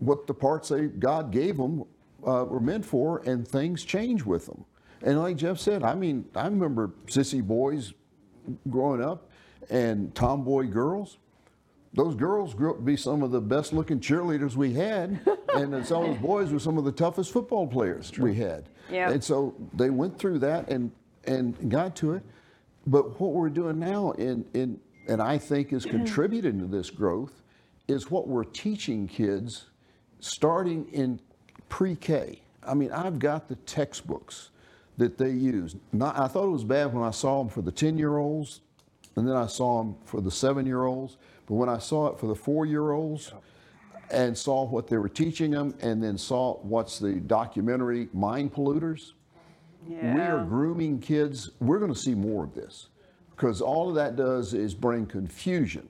[0.00, 1.84] what the parts they god gave them
[2.26, 4.64] uh, were meant for and things change with them
[5.02, 7.94] and like jeff said i mean i remember sissy boys
[8.68, 9.30] growing up
[9.70, 11.18] and tomboy girls
[11.96, 15.18] those girls grew up to be some of the best looking cheerleaders we had,
[15.54, 18.68] and some of those boys were some of the toughest football players we had.
[18.90, 19.10] Yeah.
[19.10, 20.92] And so they went through that and
[21.24, 22.22] and got to it.
[22.86, 24.78] But what we're doing now, in in
[25.08, 27.42] and I think is contributing to this growth,
[27.88, 29.66] is what we're teaching kids,
[30.26, 31.20] starting in
[31.68, 32.40] pre-K.
[32.66, 34.50] I mean, I've got the textbooks
[34.96, 35.76] that they use.
[35.92, 38.60] Not, I thought it was bad when I saw them for the 10-year-olds,
[39.16, 41.16] and then I saw them for the seven-year-olds.
[41.46, 43.32] But when I saw it for the four-year-olds,
[44.10, 49.12] and saw what they were teaching them, and then saw what's the documentary Mind Polluters,
[49.88, 51.50] we are grooming kids.
[51.60, 52.88] We're going to see more of this
[53.30, 55.88] because all of that does is bring confusion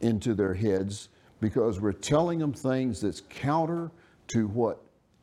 [0.00, 1.08] into their heads
[1.42, 3.90] because we're telling them things that's counter
[4.28, 4.80] to what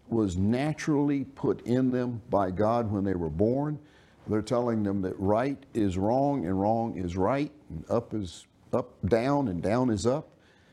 [0.09, 3.79] was naturally put in them by God when they were born.
[4.27, 8.93] They're telling them that right is wrong and wrong is right, and up is up,
[9.07, 10.29] down, and down is up.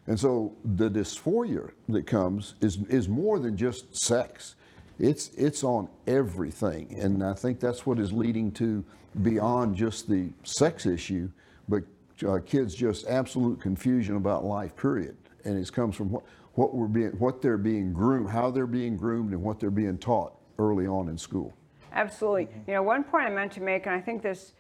[0.09, 4.57] And so the dysphoria that comes is, is more than just sex.
[4.99, 6.99] It's, it's on everything.
[7.01, 8.85] And I think that's what is leading to
[9.23, 11.31] beyond just the sex issue,
[11.69, 11.85] but
[12.27, 15.17] uh, kids just absolute confusion about life, period.
[15.47, 18.97] And it comes from what, what, we're being, what they're being groomed, how they're being
[18.97, 21.55] groomed, and what they're being taught early on in school.
[21.93, 22.49] Absolutely.
[22.67, 24.55] You know, one point I meant to make, and I think this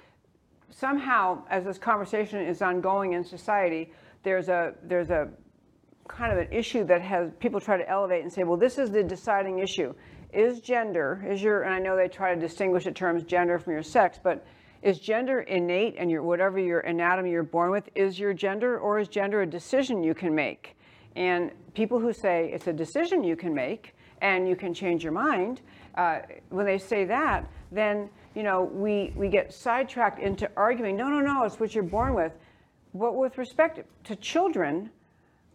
[0.70, 5.28] somehow, as this conversation is ongoing in society, there's a there's a
[6.08, 8.90] kind of an issue that has people try to elevate and say, well, this is
[8.90, 9.92] the deciding issue.
[10.32, 13.72] Is gender, is your, and I know they try to distinguish the terms gender from
[13.72, 14.46] your sex, but
[14.82, 18.98] is gender innate and your whatever your anatomy you're born with is your gender, or
[18.98, 20.75] is gender a decision you can make?
[21.16, 25.12] And people who say it's a decision you can make and you can change your
[25.12, 25.62] mind,
[25.96, 30.96] uh, when they say that, then you know we we get sidetracked into arguing.
[30.96, 32.32] No, no, no, it's what you're born with.
[32.94, 34.90] But with respect to children,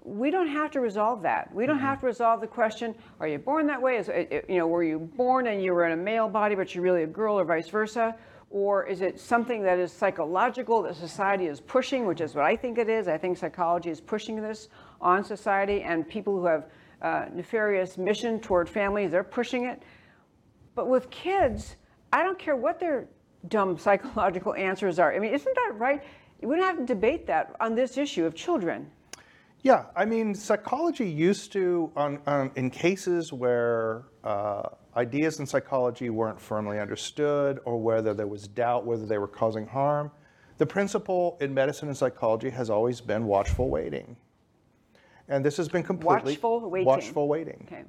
[0.04, 1.54] we don't have to resolve that.
[1.54, 3.98] We don't have to resolve the question: Are you born that way?
[3.98, 6.74] Is it- you know, were you born and you were in a male body, but
[6.74, 8.16] you're really a girl, or vice versa?
[8.50, 12.58] Or is it something that is psychological that society is pushing, which is what I
[12.58, 13.08] think it is?
[13.08, 14.68] I think psychology is pushing this
[15.02, 16.68] on society, and people who have
[17.02, 19.82] uh, nefarious mission toward families, they're pushing it.
[20.76, 21.76] But with kids,
[22.14, 23.08] I don't care what their
[23.48, 25.14] dumb psychological answers are.
[25.14, 26.04] I mean, isn't that right?
[26.42, 28.90] We don't have to debate that on this issue of children.
[29.64, 34.64] Yeah, I mean, psychology used to, on, on in cases where uh,
[34.96, 39.68] ideas in psychology weren't firmly understood or whether there was doubt whether they were causing
[39.68, 40.10] harm,
[40.58, 44.18] the principle in medicine and psychology has always been watchful waiting.
[45.32, 46.86] And this has been completely Watchful waiting.
[46.86, 47.64] watchful waiting.
[47.72, 47.86] Okay.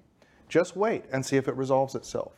[0.49, 2.35] Just wait and see if it resolves itself.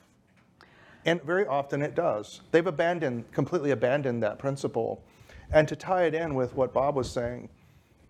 [1.05, 2.41] And very often it does.
[2.53, 5.05] They've abandoned, completely abandoned that principle.
[5.53, 7.51] And to tie it in with what Bob was saying,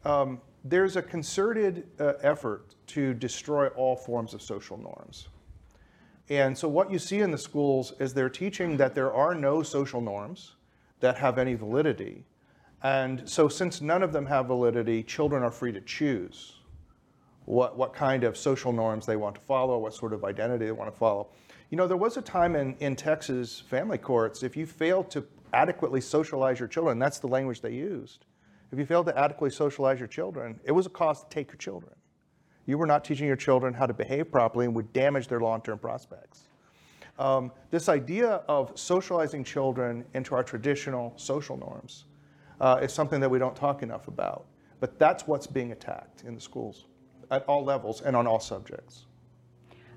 [0.04, 5.26] um, there's a concerted uh, effort to destroy all forms of social norms.
[6.28, 9.64] And so what you see in the schools is they're teaching that there are no
[9.64, 10.52] social norms
[11.00, 12.24] that have any validity.
[12.84, 16.60] And so since none of them have validity, children are free to choose
[17.44, 20.72] what, what kind of social norms they want to follow, what sort of identity they
[20.72, 21.28] want to follow.
[21.70, 25.24] You know, there was a time in, in Texas family courts, if you failed to
[25.52, 28.26] adequately socialize your children, that's the language they used.
[28.72, 31.56] If you failed to adequately socialize your children, it was a cause to take your
[31.56, 31.94] children.
[32.66, 35.60] You were not teaching your children how to behave properly and would damage their long
[35.60, 36.48] term prospects.
[37.18, 42.06] Um, this idea of socializing children into our traditional social norms
[42.60, 44.46] uh, is something that we don't talk enough about.
[44.80, 46.86] But that's what's being attacked in the schools
[47.34, 49.06] at all levels and on all subjects.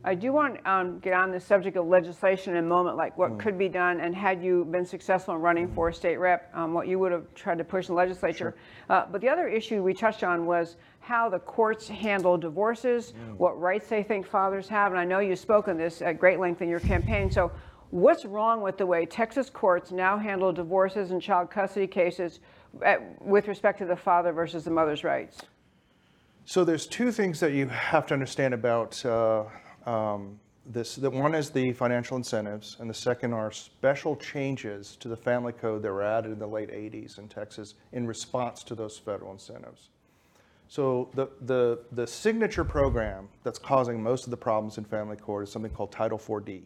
[0.04, 3.18] I do want to um, get on the subject of legislation in a moment, like
[3.18, 3.40] what Mm.
[3.40, 6.74] could be done, and had you been successful in running for a state rep, um,
[6.74, 8.56] what you would have tried to push in the legislature.
[8.90, 13.38] Uh, but the other issue we touched on was how the courts handle divorces, Mm.
[13.38, 16.62] what rights they think fathers have, and I know you've spoken this at great length
[16.62, 17.30] in your campaign.
[17.30, 17.52] So,
[17.90, 22.40] what's wrong with the way Texas courts now handle divorces and child custody cases
[22.82, 25.42] at, with respect to the father versus the mother's rights?
[26.48, 29.44] So there's two things that you have to understand about uh,
[29.86, 30.96] um, this.
[30.96, 35.52] The one is the financial incentives, and the second are special changes to the family
[35.52, 39.34] code that were added in the late 80s in Texas in response to those federal
[39.34, 39.90] incentives.
[40.70, 45.44] So the, the, the signature program that's causing most of the problems in family court
[45.44, 46.64] is something called Title 4D.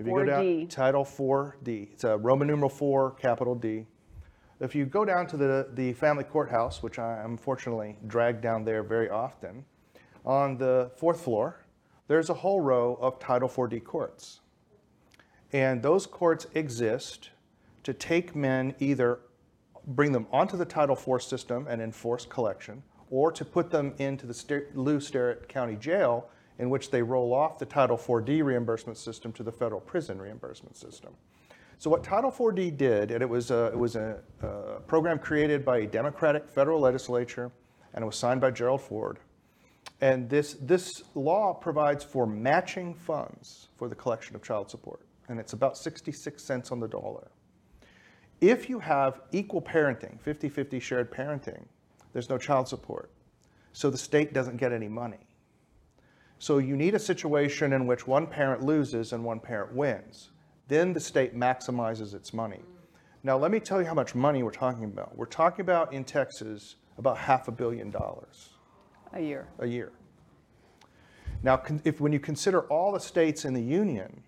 [0.00, 0.26] If you go 4D.
[0.26, 3.86] down, Title 4D, it's a Roman numeral 4, capital D.
[4.60, 8.64] If you go down to the, the family courthouse, which I am fortunately dragged down
[8.64, 9.64] there very often,
[10.24, 11.64] on the fourth floor,
[12.08, 14.40] there's a whole row of Title 4D courts.
[15.52, 17.30] And those courts exist
[17.84, 19.20] to take men either
[19.86, 24.26] bring them onto the Title IV system and enforce collection, or to put them into
[24.26, 29.32] the Lew Sterrett County Jail, in which they roll off the Title IV-D reimbursement system
[29.32, 31.14] to the federal prison reimbursement system.
[31.80, 35.64] So what Title IV-D did, and it was a, it was a, a program created
[35.64, 37.52] by a Democratic federal legislature,
[37.94, 39.20] and it was signed by Gerald Ford.
[40.00, 45.38] And this, this law provides for matching funds for the collection of child support, and
[45.38, 47.28] it's about 66 cents on the dollar.
[48.40, 51.64] If you have equal parenting, 50 50 shared parenting,
[52.12, 53.10] there's no child support.
[53.72, 55.26] So the state doesn't get any money.
[56.40, 60.30] So you need a situation in which one parent loses and one parent wins.
[60.68, 62.60] Then the state maximizes its money.
[63.22, 65.16] Now, let me tell you how much money we're talking about.
[65.16, 68.50] We're talking about in Texas about half a billion dollars
[69.12, 69.48] A year.
[69.58, 69.92] a year.
[71.42, 74.22] Now, if when you consider all the states in the union,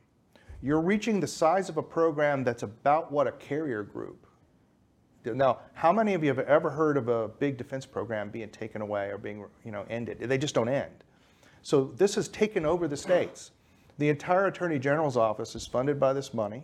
[0.62, 4.26] you're reaching the size of a program that's about what a carrier group.
[5.24, 8.80] Now, how many of you have ever heard of a big defense program being taken
[8.80, 10.18] away or being, you know, ended?
[10.20, 11.04] They just don't end.
[11.62, 13.50] So this has taken over the states.
[13.98, 16.62] The entire Attorney General's office is funded by this money.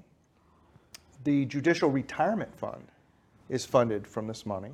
[1.24, 2.88] The Judicial Retirement Fund
[3.48, 4.72] is funded from this money.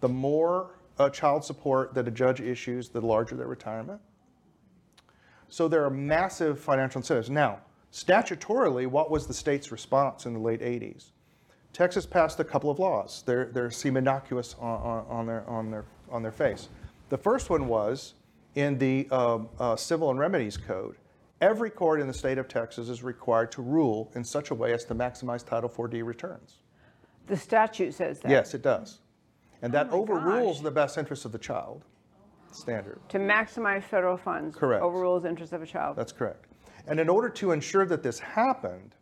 [0.00, 4.00] The more uh, child support that a judge issues, the larger their retirement.
[5.48, 7.30] So there are massive financial incentives.
[7.30, 7.60] Now,
[7.92, 11.10] statutorily, what was the state's response in the late 80s?
[11.72, 13.22] Texas passed a couple of laws.
[13.26, 16.68] They're, they seem innocuous on, on, on, their, on, their, on their face.
[17.08, 18.14] The first one was
[18.54, 20.96] in the um, uh, Civil and Remedies Code.
[21.44, 24.72] Every court in the state of Texas is required to rule in such a way
[24.72, 26.60] as to maximize Title IV-D returns.
[27.26, 28.30] The statute says that.
[28.30, 29.00] Yes, it does.
[29.60, 30.64] And that Oh my overrules gosh.
[30.64, 31.84] the best interests of the child
[32.50, 32.98] standard.
[33.10, 34.56] To maximize federal funds.
[34.56, 34.82] Correct.
[34.82, 35.96] Overrules the interests of a child.
[35.96, 36.46] That's correct.
[36.86, 38.94] And in order to ensure that this happened,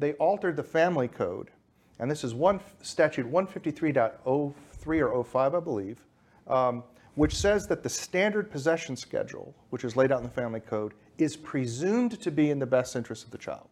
[0.00, 1.52] they altered the family code.
[2.00, 6.04] And this is one statute 153.03 or 05, I believe,
[6.48, 6.82] um,
[7.14, 10.94] which says that the standard possession schedule, which is laid out in the family code,
[11.18, 13.68] is presumed to be in the best interest of the child.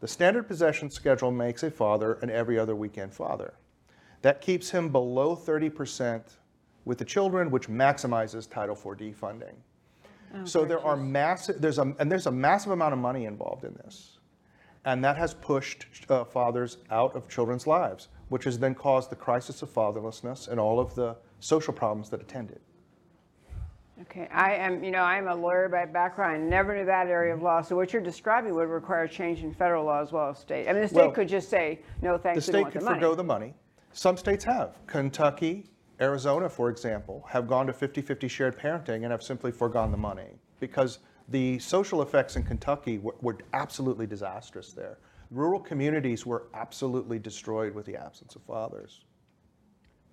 [0.00, 3.54] The standard possession schedule makes a father an every other weekend father.
[4.22, 6.22] That keeps him below 30%
[6.84, 9.56] with the children, which maximizes Title IV-D funding.
[10.44, 13.74] so there are massive, there's a, and there's a massive amount of money involved in
[13.74, 14.18] this.
[14.84, 19.16] And that has pushed uh, fathers out of children's lives, which has then caused the
[19.16, 22.60] crisis of fatherlessness and all of the social problems that attend it.
[24.02, 27.34] Okay, I am, you know, I'm a lawyer by background, I never knew that area
[27.34, 27.46] of mm-hmm.
[27.46, 27.60] law.
[27.60, 30.68] So what you're describing would require a change in federal law as well as state.
[30.68, 32.88] I mean, the state Well, could just say, no, thanks, don't state want the could
[32.88, 33.54] forego the money.
[33.92, 34.78] Some states have.
[34.86, 35.66] Kentucky,
[36.00, 40.38] Arizona, for example, have gone to 50-50 shared parenting and have simply foregone the money
[40.60, 44.98] because the social effects in Kentucky were, were absolutely disastrous there.
[45.30, 49.04] Rural communities were absolutely destroyed with the absence of fathers.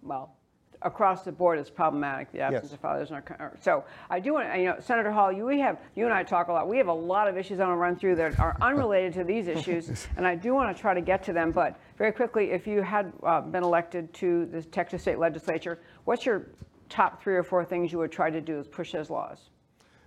[0.02, 0.36] well,
[0.82, 2.74] across the board, it's problematic, the absence Yes.
[2.74, 5.46] of fathers in our, co- so I do want to, you know, Senator Hall, you,
[5.46, 7.66] we have, you and I talk a lot, we have a lot of issues I
[7.66, 10.80] want to run through that are unrelated to these issues, and I do want to
[10.80, 14.46] try to get to them, but very quickly, if you had uh, been elected to
[14.46, 16.48] the Texas State Legislature, what's your
[16.90, 19.50] top three or four things you would try to do is push those laws?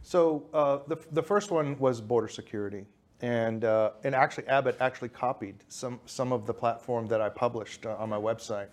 [0.02, 2.86] So uh, the, the first one was border security.
[3.22, 7.84] And, uh, and actually, Abbott actually copied some, some of the platform that I published
[7.84, 8.68] uh, on my website.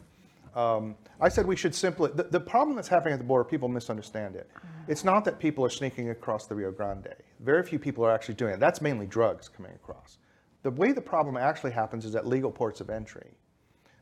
[0.58, 3.68] Um, I said we should simply, the, the problem that's happening at the border, people
[3.70, 4.50] misunderstand it.
[4.88, 7.14] It's not that people are sneaking across the Rio Grande.
[7.42, 8.60] Very few people are actually doing it.
[8.60, 10.18] That's mainly drugs coming across.
[10.64, 13.30] The way the problem actually happens is at legal ports of entry.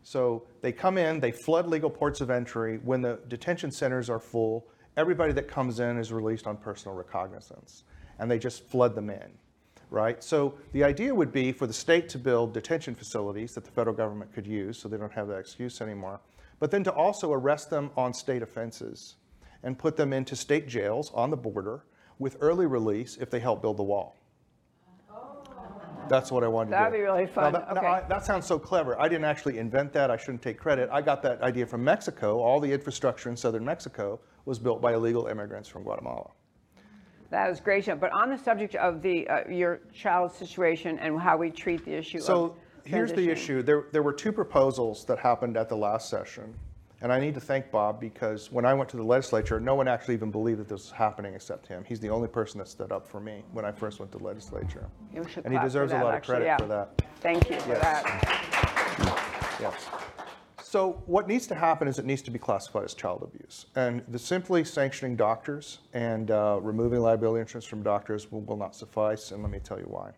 [0.01, 2.79] So they come in, they flood legal ports of entry.
[2.85, 7.83] When the detention centers are full, everybody that comes in is released on personal recognizance,
[8.17, 9.29] and they just flood them in,
[9.89, 10.23] right?
[10.23, 13.95] So the idea would be for the state to build detention facilities that the federal
[13.95, 16.21] government could use, so they don't have that excuse anymore,
[16.59, 19.15] but then to also arrest them on state offenses
[19.63, 21.85] and put them into state jails on the border
[22.19, 24.15] with early release if they help build the wall.
[26.07, 26.83] That's what I wanted to do.
[26.83, 27.53] That'd be really fun.
[27.53, 28.99] Now, that, now, I- that sounds so clever.
[28.99, 30.11] I didn't actually invent that.
[30.11, 30.89] I shouldn't take credit.
[30.91, 32.39] I got that idea from Mexico.
[32.39, 36.29] All the infrastructure in southern Mexico was built by illegal immigrants from Guatemala.
[37.31, 37.85] That was great.
[37.99, 41.95] But on the subject of the, uh, your child's situation and how we treat the
[41.95, 42.53] issue So of
[42.85, 43.61] here's the issue.
[43.61, 46.53] There, there were two proposals that happened at the last session.
[47.01, 49.87] And I need to thank Bob because when I went to the legislature, no one
[49.87, 51.83] actually even believed that this was happening except him.
[51.85, 54.23] He's the only person that stood up for me when I first went to the
[54.23, 54.87] legislature.
[55.13, 56.57] You should And he clap for deserves a lot of actually, credit yeah.
[56.57, 57.01] for that.
[57.19, 57.81] Thank you for Yes.
[57.81, 59.57] that.
[59.59, 59.87] Yes.
[60.61, 63.67] So what needs to happen is it needs to be classified as child abuse.
[63.75, 68.75] And the simply sanctioning doctors and uh, removing liability insurance from doctors will, will not
[68.75, 70.11] suffice, and let me tell you why.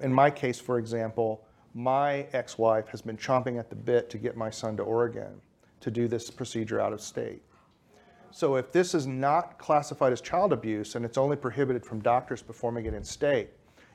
[0.00, 1.45] In my case, for example,
[1.76, 5.42] my ex-wife has been chomping at the bit to get my son to Oregon
[5.78, 7.42] to do this procedure out of state.
[8.30, 12.40] So if this is not classified as child abuse and it's only prohibited from doctors
[12.40, 13.50] performing it in state,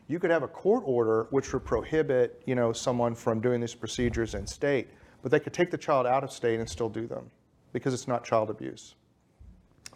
[0.07, 3.73] you could have a court order which would prohibit, you know, someone from doing these
[3.73, 4.89] procedures in state,
[5.23, 7.31] but they could take the child out of state and still do them
[7.73, 8.93] because it's not child abuse.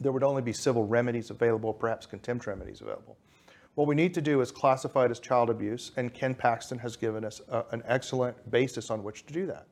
[0.02, 3.16] There would only be civil remedies available, perhaps contempt remedies available.
[3.76, 6.96] What we need to do is classify it as child abuse, and Ken Paxton has
[6.96, 9.68] given us a, an excellent basis on which to do that,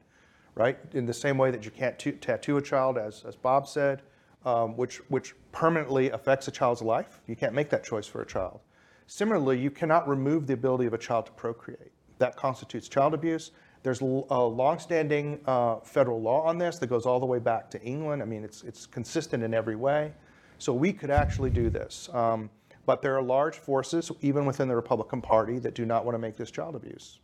[0.56, 0.78] right?
[0.94, 4.02] In the same way that you can't t- tattoo a child, as, as Bob said,
[4.46, 7.22] um, which, which permanently affects a child's life.
[7.28, 8.60] You can't make that choice for a child.
[9.08, 11.94] Similarly, you cannot remove the ability of a child to procreate.
[12.18, 13.52] That constitutes child abuse.
[13.84, 17.82] There's a longstanding uh, federal law on this that goes all the way back to
[17.82, 18.22] England.
[18.22, 20.14] I mean, it's, it's consistent in every way.
[20.58, 22.10] So we could actually do this.
[22.14, 22.50] Um,
[22.86, 26.20] but there are large forces, even within the Republican Party, that do not want to
[26.20, 27.20] make this child abuse.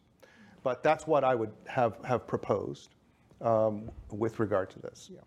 [0.64, 2.96] But that's what I would have, have proposed
[3.42, 5.10] um, with regard to this.
[5.12, 5.20] Yeah.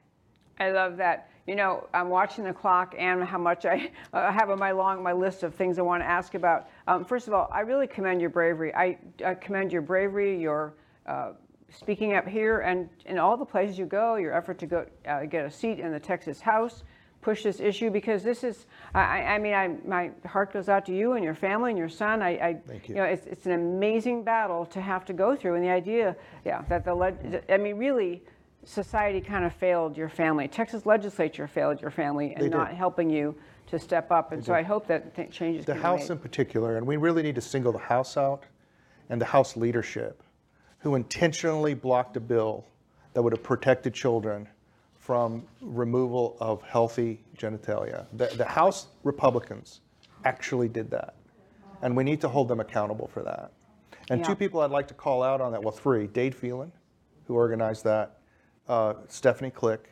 [0.58, 1.30] I love that.
[1.46, 5.02] You know, I'm watching the clock and how much I uh, have on my long
[5.02, 6.68] my list of things I want to ask about.
[6.86, 8.74] Um, first of all, I really commend your bravery.
[8.74, 10.74] I, I commend your bravery, your
[11.06, 11.32] uh,
[11.70, 15.24] speaking up here, and in all the places you go, your effort to go uh,
[15.24, 16.84] get a seat in the Texas House,
[17.22, 18.66] push this issue because this is.
[18.94, 21.88] I, I mean, I, my heart goes out to you and your family and your
[21.88, 22.20] son.
[22.20, 22.96] I, I Thank you.
[22.96, 26.14] you know, it's, it's an amazing battle to have to go through, and the idea,
[26.44, 27.42] yeah, that the leg.
[27.48, 28.22] I mean, really
[28.64, 30.46] society kind of failed your family.
[30.48, 33.34] Texas legislature failed your family and not helping you
[33.68, 34.32] to step up.
[34.32, 36.10] And so I hope that th- changes The House made.
[36.10, 38.44] in particular, and we really need to single the House out
[39.08, 40.22] and the House leadership,
[40.78, 42.64] who intentionally blocked a bill
[43.14, 44.48] that would have protected children
[45.02, 48.06] from removal of healthy genitalia.
[48.12, 49.80] The, the House Republicans
[50.24, 51.16] actually did that,
[51.82, 53.50] and we need to hold them accountable for that.
[54.10, 54.28] And Yeah.
[54.28, 56.70] two people I'd like to call out on that, well, three, Dade Phelan,
[57.26, 58.20] who organized that,
[58.68, 59.90] uh, Stephanie Klick,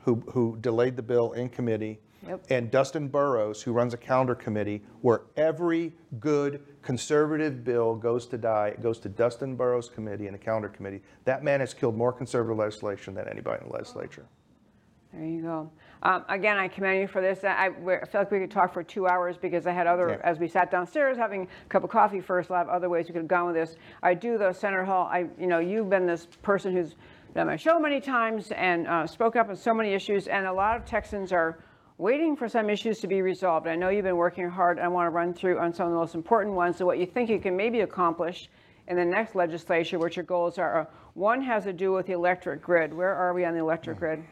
[0.00, 2.46] who, who delayed the bill in committee, Yep.
[2.48, 8.38] and Dustin Burrows, who runs a calendar committee where every good conservative bill goes to
[8.38, 11.02] die, it goes to Dustin Burrows' committee and a calendar committee.
[11.24, 14.24] That man has killed more conservative legislation than anybody in the legislature.
[15.16, 15.70] There you go.
[16.02, 17.42] Um, again, I commend you for this.
[17.42, 17.70] I, I
[18.04, 20.30] feel like we could talk for two hours because I had other, Yeah.
[20.30, 23.06] as we sat downstairs having a cup of coffee first, a lot of other ways
[23.08, 23.76] we could have gone with this.
[24.02, 26.96] I do though, Senator Hall, I, you know, you've been this person who's
[27.32, 30.46] been on my show many times and uh, spoke up on so many issues, and
[30.46, 31.58] a lot of Texans are
[31.96, 33.66] waiting for some issues to be resolved.
[33.66, 34.78] I know you've been working hard.
[34.78, 37.06] I want to run through on some of the most important ones, so what you
[37.06, 38.50] think you can maybe accomplish
[38.86, 40.82] in the next legislature, what your goals are.
[40.82, 42.92] Uh, One has to do with the electric grid.
[42.92, 44.22] Where are we on the electric grid?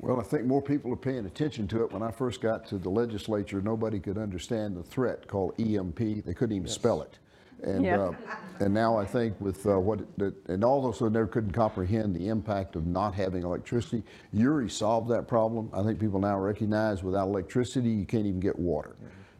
[0.00, 1.92] Well, I think more people are paying attention to it.
[1.92, 5.98] When I first got to the legislature, nobody could understand the threat called EMP.
[6.24, 7.18] They couldn't even spell it.
[7.64, 7.98] And, Yeah.
[8.00, 8.12] uh,
[8.60, 12.76] and now I think with uh, what, it- and also they couldn't comprehend the impact
[12.76, 14.04] of not having electricity.
[14.32, 15.68] Uri solved that problem.
[15.72, 18.94] I think people now recognize without electricity, you can't even get water.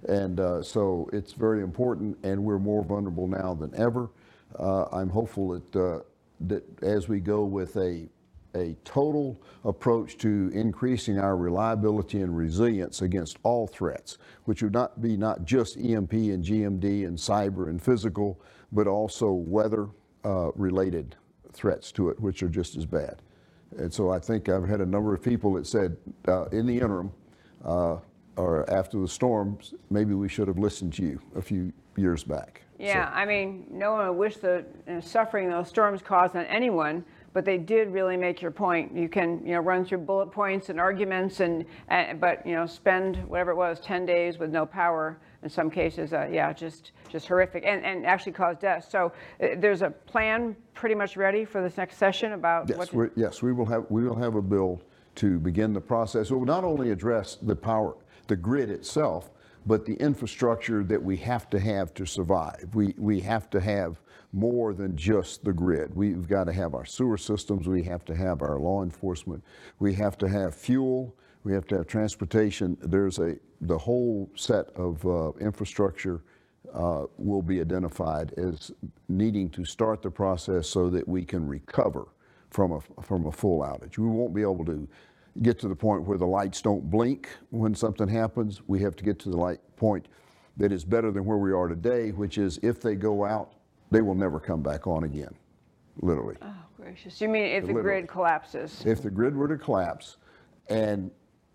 [0.09, 4.11] And uh, so it's very important, and we're more vulnerable now than ever.
[4.59, 6.00] Uh, I'm hopeful that, uh,
[6.40, 8.09] that as we go with a
[8.55, 15.01] a total approach to increasing our reliability and resilience against all threats, which would not
[15.03, 18.40] be not just EMP and GMD and cyber and physical,
[18.72, 19.88] but also weather
[20.24, 21.16] uh, related
[21.53, 23.22] threats to it, which are just as bad.
[23.76, 25.96] And so I think I've had a number of people that said
[26.26, 27.12] uh, in the interim
[27.64, 27.99] uh,
[28.36, 32.62] or after the storms, maybe we should have listened to you a few years back.
[32.78, 37.05] Yeah, I mean, no one would wish the uh, suffering those storms caused on anyone,
[37.33, 38.97] but they did really make your point.
[38.97, 42.66] You can, you know, run through bullet points and arguments, and, uh, but you know,
[42.66, 45.18] spend whatever it was, 10 days with no power.
[45.45, 48.89] In some cases, uh, yeah, just just horrific, and and actually cause death.
[48.91, 52.68] So uh, there's a plan pretty much ready for this next session about.
[52.68, 54.83] Yes, to- we yes, we will have, we will have a bill
[55.14, 56.33] to begin the process.
[56.33, 57.95] It will not only address the power,
[58.26, 59.31] the grid itself,
[59.66, 62.70] but the infrastructure that we have to have to survive.
[62.74, 64.01] We, we have to have
[64.33, 65.95] more than just the grid.
[65.95, 69.43] We've got to have our sewer systems, we have to have our law enforcement,
[69.79, 71.14] we have to have fuel,
[71.45, 72.76] we have to have transportation.
[72.81, 76.22] There's a, the whole set of uh, infrastructure
[76.74, 78.70] uh, will be identified as
[79.09, 82.09] needing to start the process so that we can recover
[82.51, 83.99] from a, from a full outage.
[83.99, 84.87] We won't be able to
[85.43, 88.61] get to the point where the lights don't blink when something happens.
[88.66, 90.09] We have to get to the light point
[90.57, 93.55] that is better than where we are today, which is if they go out,
[93.91, 95.34] they will never come back on again,
[96.01, 96.36] literally.
[96.43, 97.20] Oh, gracious.
[97.20, 98.82] You mean if the grid collapses?
[98.84, 100.16] If the grid were to collapse
[100.68, 101.11] and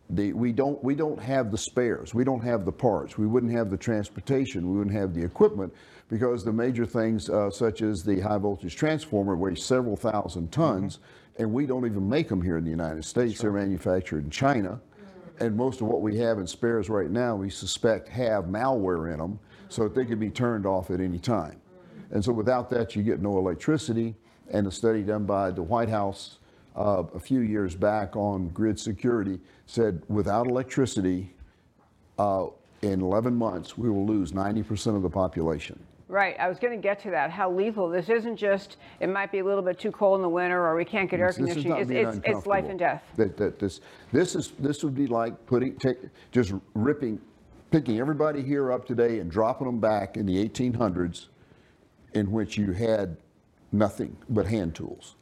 [0.09, 3.51] the, we don't, we don't have the spares, we don't have the parts, we wouldn't
[3.51, 5.73] have the transportation, we wouldn't have the equipment
[6.09, 10.97] because the major things uh, such as the high voltage transformer weighs several thousand tons
[10.97, 11.41] mm-hmm.
[11.41, 13.39] and we don't even make them here in the United States.
[13.39, 14.79] They're manufactured in China.
[14.79, 15.43] Mm-hmm.
[15.43, 19.19] And most of what we have in spares right now, we suspect have malware in
[19.19, 19.65] them mm-hmm.
[19.69, 21.59] so that they could be turned off at any time.
[22.13, 24.15] And so without that, you get no electricity.
[24.51, 26.37] And a study done by the White House
[26.75, 31.33] uh, a few years back on grid security said without electricity,
[32.19, 32.45] uh,
[32.83, 35.79] in 11 months, we will lose 90% of the population.
[36.09, 37.31] Right, I was going to get to that.
[37.31, 38.77] How lethal this isn't just.
[38.99, 41.19] It might be a little bit too cold in the winter, or we can't get
[41.19, 41.77] air This is conditioning.
[41.97, 43.01] It's, it's, it's life and death.
[43.15, 43.79] That, that this,
[44.11, 45.97] this is, this would be like putting, take,
[46.31, 47.19] just ripping,
[47.71, 51.27] picking everybody here up today and dropping them back in the 1800s
[52.13, 53.17] in which you had
[53.71, 55.15] nothing but hand tools.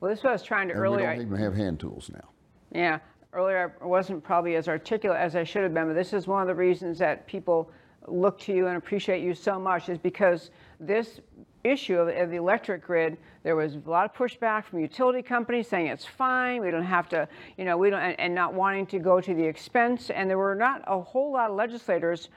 [0.00, 1.14] Well, this is what I was trying to And we earlier.
[1.14, 2.28] don't even have hand tools now.
[2.70, 2.98] Yeah,
[3.32, 6.42] earlier I wasn't probably as articulate as I should have been, but this is one
[6.42, 7.70] of the reasons that people
[8.06, 11.20] look to you and appreciate you so much is because this
[11.64, 15.66] issue of, of the electric grid, there was a lot of pushback from utility companies
[15.66, 17.26] saying it's fine, we don't have to,
[17.56, 20.10] you know, we don't, and, and not wanting to go to the expense.
[20.10, 22.28] And there were not a whole lot of legislators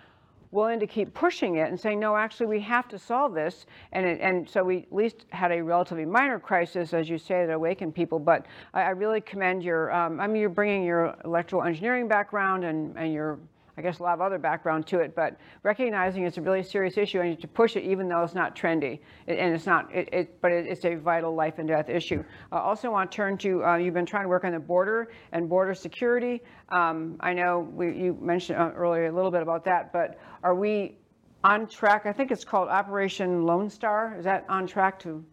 [0.51, 3.65] willing to keep pushing it and saying, no, actually, we have to solve this.
[3.91, 7.45] And, it, and so we at least had a relatively minor crisis, as you say,
[7.45, 8.19] that awakened people.
[8.19, 12.63] But I, I really commend your, um, I mean, you're bringing your electrical engineering background
[12.63, 13.39] and, and your,
[13.79, 16.97] I guess, a lot of other background to it, but recognizing it's a really serious
[16.97, 18.99] issue and to push it even though it's not trendy.
[19.25, 22.21] And it's not, it, it, but it, it's a vital life and death issue.
[22.51, 25.13] I also want to turn to, uh, you've been trying to work on the border
[25.31, 26.41] and border security.
[26.67, 30.55] Um, I know we, you mentioned uh, earlier a little bit about that, but are
[30.55, 30.97] we
[31.45, 32.05] on track?
[32.05, 34.17] I think it's called Operation Lone Star.
[34.19, 35.23] Is that on track to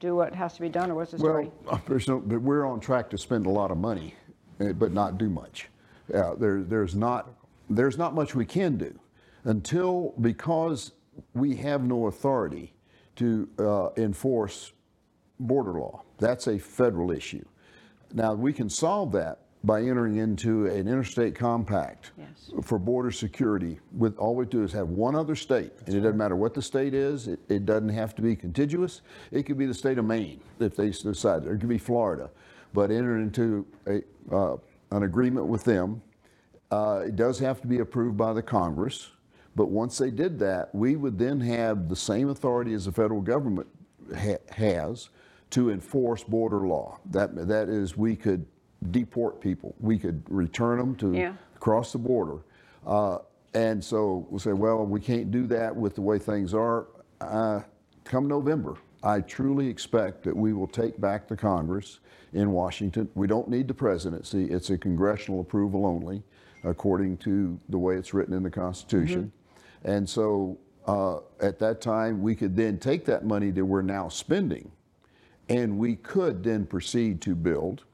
[0.00, 1.50] do what has to be done, or what's the story?
[1.66, 4.14] Well, but we're on track to spend a lot of money,
[4.60, 5.68] eh, but not do much.
[6.12, 7.28] Uh, there, there's not,
[7.76, 8.98] there's not much we can do
[9.44, 10.92] until because
[11.34, 12.72] we have no authority
[13.16, 14.72] to uh, enforce
[15.40, 16.02] border law.
[16.18, 17.44] That's a federal issue.
[18.14, 22.50] Now we can solve that by entering into an interstate compact Yes.
[22.64, 23.78] for border security.
[23.96, 26.62] With all we do is have one other state, and it doesn't matter what the
[26.62, 27.28] state is.
[27.28, 29.02] It, it doesn't have to be contiguous.
[29.30, 31.46] It could be the state of Maine if they decide.
[31.46, 32.28] Or it could be Florida,
[32.74, 34.02] but enter into a
[34.34, 34.56] uh,
[34.90, 36.02] an agreement with them.
[36.72, 39.12] Uh, It does have to be approved by the Congress,
[39.54, 43.20] but once they did that, we would then have the same authority as the federal
[43.20, 43.68] government
[44.16, 45.10] ha- has
[45.50, 46.98] to enforce border law.
[47.10, 48.46] That, that is, we could
[48.90, 49.74] deport people.
[49.80, 51.34] We could return them to Yeah.
[51.56, 52.38] across the border.
[52.86, 53.18] Uh,
[53.54, 56.86] And so we'll say, well, we can't do that with the way things are.
[57.20, 57.60] Uh,
[58.04, 62.00] Come November, I truly expect that we will take back the Congress
[62.32, 63.10] in Washington.
[63.14, 64.46] We don't need the presidency.
[64.46, 66.22] It's a congressional approval only,
[66.64, 69.32] according to the way it's written in the Constitution.
[69.84, 74.08] And so uh, at that time, we could then take that money that we're now
[74.08, 74.70] spending
[75.48, 77.84] and we could then proceed to build.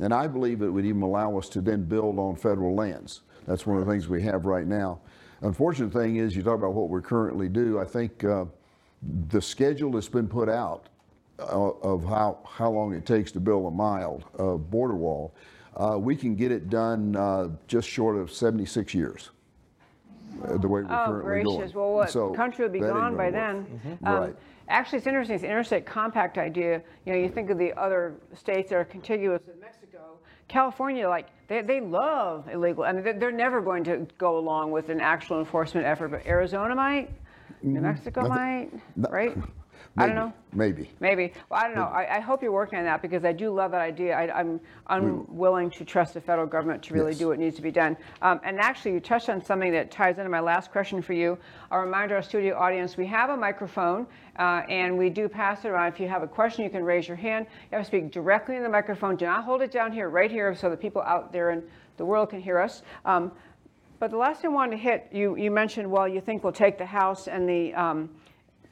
[0.00, 3.22] And I believe it would even allow us to then build on federal lands.
[3.46, 5.00] That's one of the things we have right now.
[5.40, 7.78] Unfortunate thing is, you talk about what we currently do.
[7.78, 8.46] I think uh,
[9.28, 10.88] the schedule that's been put out
[11.38, 15.34] uh, of how, how long it takes to build a mile of border wall,
[15.76, 19.30] uh, we can get it done uh, just short of 76 years.
[20.44, 21.56] uh, The way we're Oh, currently going.
[21.58, 23.32] gracious, well, what So country will be gone by work.
[23.32, 23.98] then?
[24.04, 24.36] Um, Right.
[24.68, 28.14] Actually, it's interesting, it's an interstate compact idea, you know, you think of the other
[28.34, 30.18] states that are contiguous with Mexico.
[30.48, 34.72] California, like, they, they love illegal, I mean, they're, they're never going to go along
[34.72, 37.10] with an actual enforcement effort, but Arizona might,
[37.62, 38.76] New Mexico Mm-hmm.
[38.96, 39.36] Might, right?
[39.96, 40.32] I don't know.
[40.52, 40.90] Maybe.
[41.00, 41.32] Maybe.
[41.48, 41.84] Well, I don't know.
[41.84, 44.16] I, I hope you're working on that because I do love that idea.
[44.16, 47.18] I, I'm unwilling to trust the federal government to really Yes.
[47.18, 47.96] do what needs to be done.
[48.22, 51.38] Um, and actually, you touched on something that ties into my last question for you.
[51.70, 54.06] A reminder to our studio audience we have a microphone
[54.38, 55.92] uh, and we do pass it around.
[55.92, 57.46] If you have a question, you can raise your hand.
[57.70, 59.16] You have to speak directly in the microphone.
[59.16, 61.62] Do not hold it down here, right here, so that people out there in
[61.96, 62.82] the world can hear us.
[63.04, 63.32] Um,
[63.98, 66.52] but the last thing I wanted to hit, you, you mentioned, well, you think we'll
[66.52, 68.10] take the House and the um,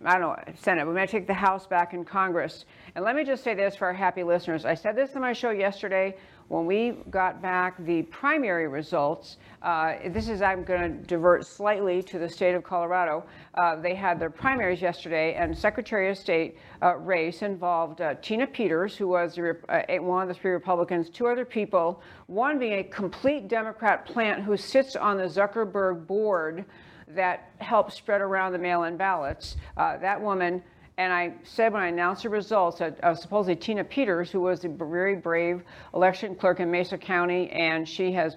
[0.04, 0.86] I don't know, Senate.
[0.86, 2.64] We're going to take the House back in Congress.
[2.94, 4.64] And let me just say this for our happy listeners.
[4.64, 6.16] I said this on my show yesterday
[6.48, 9.38] when we got back the primary results.
[9.62, 13.24] Uh, this is, I'm going to divert slightly to the state of Colorado.
[13.54, 18.46] Uh, they had their primaries yesterday, and Secretary of State uh, race involved uh, Tina
[18.46, 22.84] Peters, who was uh, one of the three Republicans, two other people, one being a
[22.84, 26.66] complete Democrat plant who sits on the Zuckerberg board
[27.08, 29.56] that helped spread around the mail-in ballots.
[29.76, 30.62] Uh, that woman,
[30.96, 34.64] and I said when I announced the results that uh, supposedly Tina Peters, who was
[34.64, 35.62] a very brave
[35.94, 38.36] election clerk in Mesa County, and she has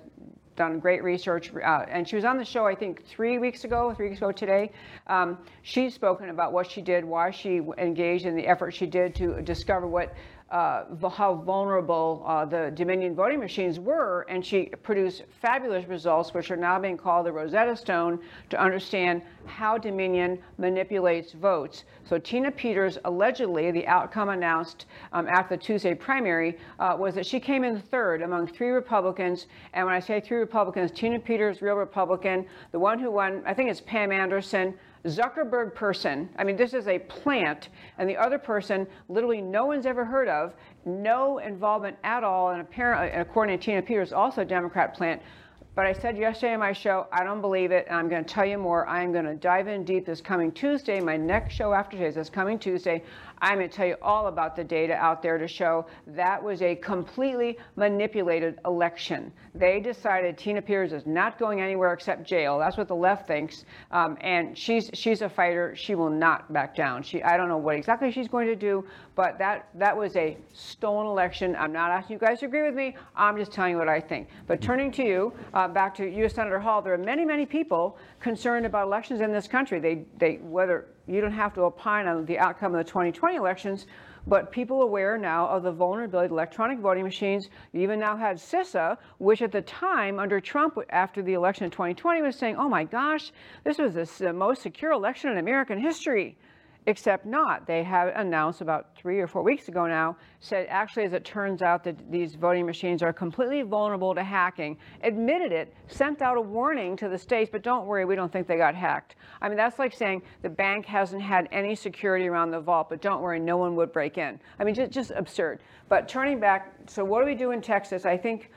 [0.56, 3.94] done great research, uh, and she was on the show, I think, three weeks ago,
[3.94, 4.72] three weeks ago today.
[5.06, 9.14] Um, she's spoken about what she did, why she engaged in the effort she did
[9.16, 10.16] to discover what
[10.50, 16.52] uh, how vulnerable uh, the Dominion voting machines were, and she produced fabulous results, which
[16.52, 18.20] are now being called the Rosetta Stone,
[18.50, 21.86] to understand how Dominion manipulates votes.
[22.04, 27.26] So Tina Peters, allegedly, the outcome announced um, after the Tuesday primary uh, was that
[27.26, 29.48] she came in third among three Republicans.
[29.74, 33.54] And when I say three Republicans, Tina Peters, real Republican, the one who won, I
[33.54, 34.74] think it's Pam Anderson,
[35.06, 39.86] Zuckerberg person, I mean, this is a plant, and the other person, literally no one's
[39.86, 40.54] ever heard of,
[40.86, 45.22] no involvement at all, and apparently, according to Tina Peters, also a Democrat plant.
[45.78, 48.34] But I said yesterday in my show, I don't believe it, and I'm going to
[48.34, 48.88] tell you more.
[48.88, 51.00] I am going to dive in deep this coming Tuesday.
[51.00, 53.04] My next show after today's this coming Tuesday.
[53.42, 56.62] I'm going to tell you all about the data out there to show that was
[56.62, 59.32] a completely manipulated election.
[59.54, 62.58] They decided Tina Peters is not going anywhere except jail.
[62.58, 65.76] That's what the left thinks, um, and she's she's a fighter.
[65.76, 67.04] She will not back down.
[67.04, 68.86] She I don't know what exactly she's going to do,
[69.16, 71.56] but that that was a stolen election.
[71.56, 72.96] I'm not asking you guys to agree with me.
[73.16, 74.28] I'm just telling you what I think.
[74.48, 76.34] But turning to you, uh, back to U.S.
[76.34, 79.80] Senator Hall, there are many many people concerned about elections in this country.
[79.80, 83.88] They they whether you don't have to opine on the outcome of the 2020 elections,
[84.28, 87.50] but people aware now of the vulnerability of electronic voting machines.
[87.72, 91.72] You even now had CISA, which at the time under Trump, after the election in
[91.72, 93.32] 2020, was saying, "Oh my gosh,
[93.64, 96.38] this was the the most secure election in American history."
[96.88, 97.68] Except not.
[97.68, 101.62] They have announced about three or four weeks ago now, said actually, as it turns
[101.62, 104.78] out, that these voting machines are completely vulnerable to hacking.
[105.04, 108.48] Admitted it, sent out a warning to the states, but don't worry, we don't think
[108.48, 109.18] they got hacked.
[109.42, 113.02] I mean, that's like saying the bank hasn't had any security around the vault, but
[113.02, 114.40] don't worry, no one would break in.
[114.58, 115.60] I mean, just, just absurd.
[115.90, 118.06] But turning back, so what do we do in Texas?
[118.06, 118.50] I think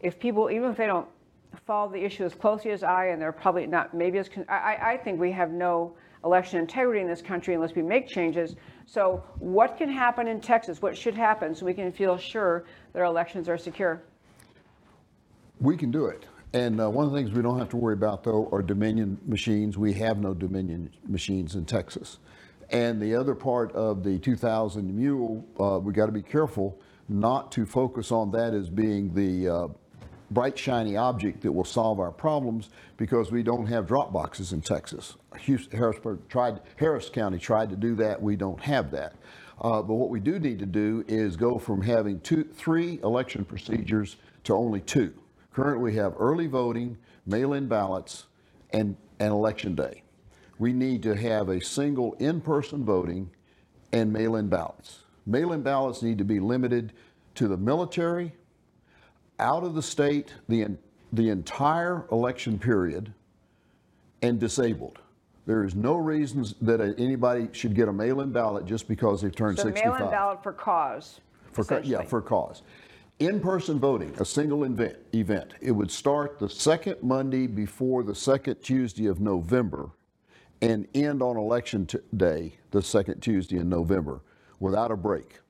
[0.00, 1.08] if people, even if they don't
[1.66, 4.96] follow the issue as closely as I, and they're probably not maybe as, I- I
[5.02, 8.56] think we have no election integrity in this country unless we make changes.
[8.86, 10.82] So what can happen in Texas?
[10.82, 14.02] What should happen so we can feel sure that our elections are secure?
[15.60, 16.24] We can do it.
[16.54, 19.18] And uh, one of the things we don't have to worry about, though, are Dominion
[19.26, 19.76] machines.
[19.76, 22.18] We have no Dominion machines in Texas.
[22.70, 27.52] And the other part of the 2000 mule, uh, we got to be careful not
[27.52, 29.68] to focus on that as being the uh,
[30.30, 34.60] bright shiny object that will solve our problems because we don't have drop boxes in
[34.60, 35.16] Texas.
[35.72, 38.20] Harrisburg tried, Harris County tried to do that.
[38.20, 39.14] We don't have that.
[39.60, 43.44] Uh, but what we do need to do is go from having two, three election
[43.44, 45.12] procedures to only two.
[45.52, 48.26] Currently, we have early voting, mail-in ballots,
[48.70, 50.02] and, and election day.
[50.58, 53.30] We need to have a single in-person voting
[53.92, 55.00] and mail-in ballots.
[55.26, 56.92] Mail-in ballots need to be limited
[57.34, 58.32] to the military,
[59.38, 60.76] out of the state, the,
[61.12, 63.12] the entire election period,
[64.22, 64.98] and disabled.
[65.46, 69.58] There is no reasons that anybody should get a mail-in ballot just because they've turned
[69.58, 69.98] So 65.
[69.98, 71.20] mail-in ballot for cause,
[71.52, 72.62] For, co- yeah, for cause.
[73.18, 75.54] In-person voting, a single event, event.
[75.60, 79.90] It would start the second Monday before the second Tuesday of November
[80.60, 84.20] and end on election t- day, the second Tuesday in November,
[84.60, 85.40] without a break.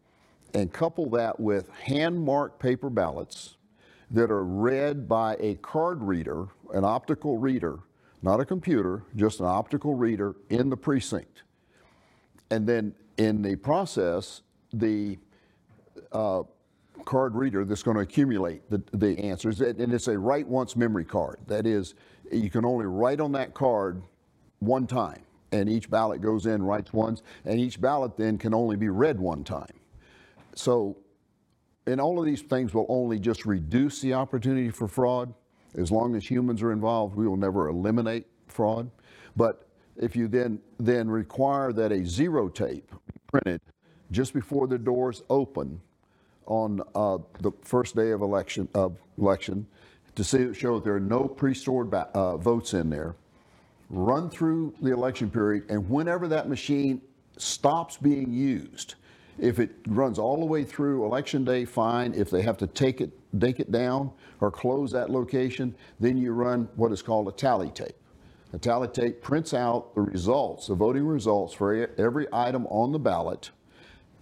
[0.54, 3.56] And couple that with hand-marked paper ballots
[4.10, 7.80] that are read by a card reader, an optical reader,
[8.22, 11.42] not a computer, just an optical reader in the precinct.
[12.50, 14.42] And then in the process,
[14.72, 15.18] the
[16.12, 16.42] uh,
[17.04, 21.04] card reader that's going to accumulate the, the answers, and it's a write once memory
[21.04, 21.38] card.
[21.46, 21.94] That is,
[22.32, 24.02] you can only write on that card
[24.60, 28.76] one time, and each ballot goes in, writes once, and each ballot then can only
[28.76, 29.72] be read one time.
[30.54, 30.96] So,
[31.88, 35.32] and all of these things will only just reduce the opportunity for fraud.
[35.76, 38.90] As long as humans are involved, we will never eliminate fraud.
[39.36, 39.66] But
[39.96, 43.60] if you then then require that a zero tape be printed
[44.10, 45.80] just before the doors open
[46.46, 49.66] on uh, the first day of election of election
[50.14, 53.14] to see, show that there are no pre-stored ba- uh, votes in there,
[53.90, 57.00] run through the election period, and whenever that machine
[57.36, 58.96] stops being used,
[59.38, 62.14] if it runs all the way through election day, fine.
[62.14, 64.10] If they have to take it, take it down
[64.40, 67.96] or close that location, then you run what is called a tally tape.
[68.52, 72.98] A tally tape prints out the results, the voting results for every item on the
[72.98, 73.50] ballot.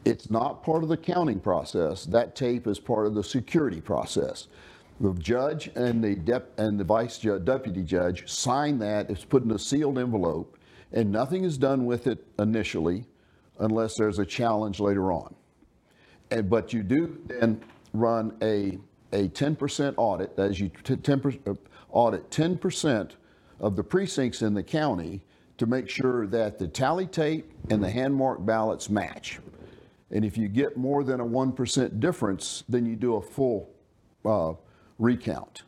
[0.05, 2.05] It's not part of the counting process.
[2.05, 4.49] That tape is part of the security process.
[5.01, 9.11] The judge and the dep- and the vice judge, deputy judge sign that.
[9.11, 10.59] It's put in a sealed envelope,
[10.93, 13.05] and nothing is done with it initially,
[13.59, 15.35] unless there's a challenge later on.
[16.31, 18.79] And but you do then run a
[19.13, 21.55] a 10% audit as you t- 10% uh,
[21.91, 23.11] audit 10%
[23.61, 25.23] of the precincts in the county
[25.59, 29.39] to make sure that the tally tape and the hand marked ballots match.
[30.11, 33.71] And if you get more than a 1% difference, then you do a full
[34.25, 34.55] uh,
[34.99, 35.63] recount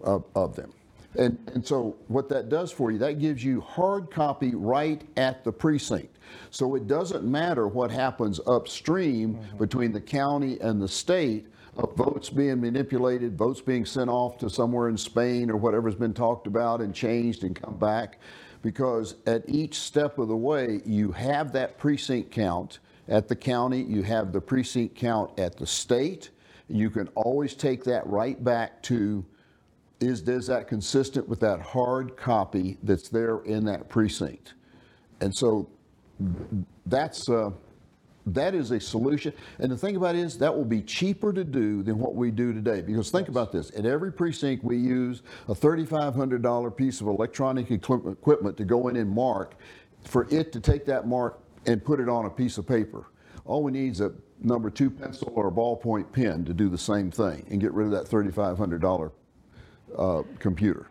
[0.00, 0.72] of, of them.
[1.16, 5.42] And, and so what that does for you, that gives you hard copy right at
[5.42, 6.18] the precinct.
[6.50, 9.58] So it doesn't matter what happens upstream mm-hmm.
[9.58, 11.46] between the county and the state
[11.76, 16.14] of votes being manipulated, votes being sent off to somewhere in Spain or whatever's been
[16.14, 18.18] talked about and changed and come back.
[18.60, 23.82] Because at each step of the way, you have that precinct count at the county,
[23.82, 26.30] you have the precinct count at the state.
[26.68, 29.24] You can always take that right back to
[30.00, 34.54] is, is that consistent with that hard copy that's there in that precinct?
[35.20, 35.68] And so
[36.86, 37.50] that's, uh,
[38.26, 39.32] that is a solution.
[39.58, 42.30] And the thing about it is that will be cheaper to do than what we
[42.30, 42.82] do today.
[42.82, 48.56] Because think about this, at every precinct we use a $3,500 piece of electronic equipment
[48.56, 49.56] to go in and mark
[50.04, 53.06] for it to take that mark and put it on a piece of paper.
[53.44, 56.78] All we need is a number two pencil or a ballpoint pen to do the
[56.78, 59.10] same thing and get rid of that $3,500
[59.96, 60.88] uh, computer.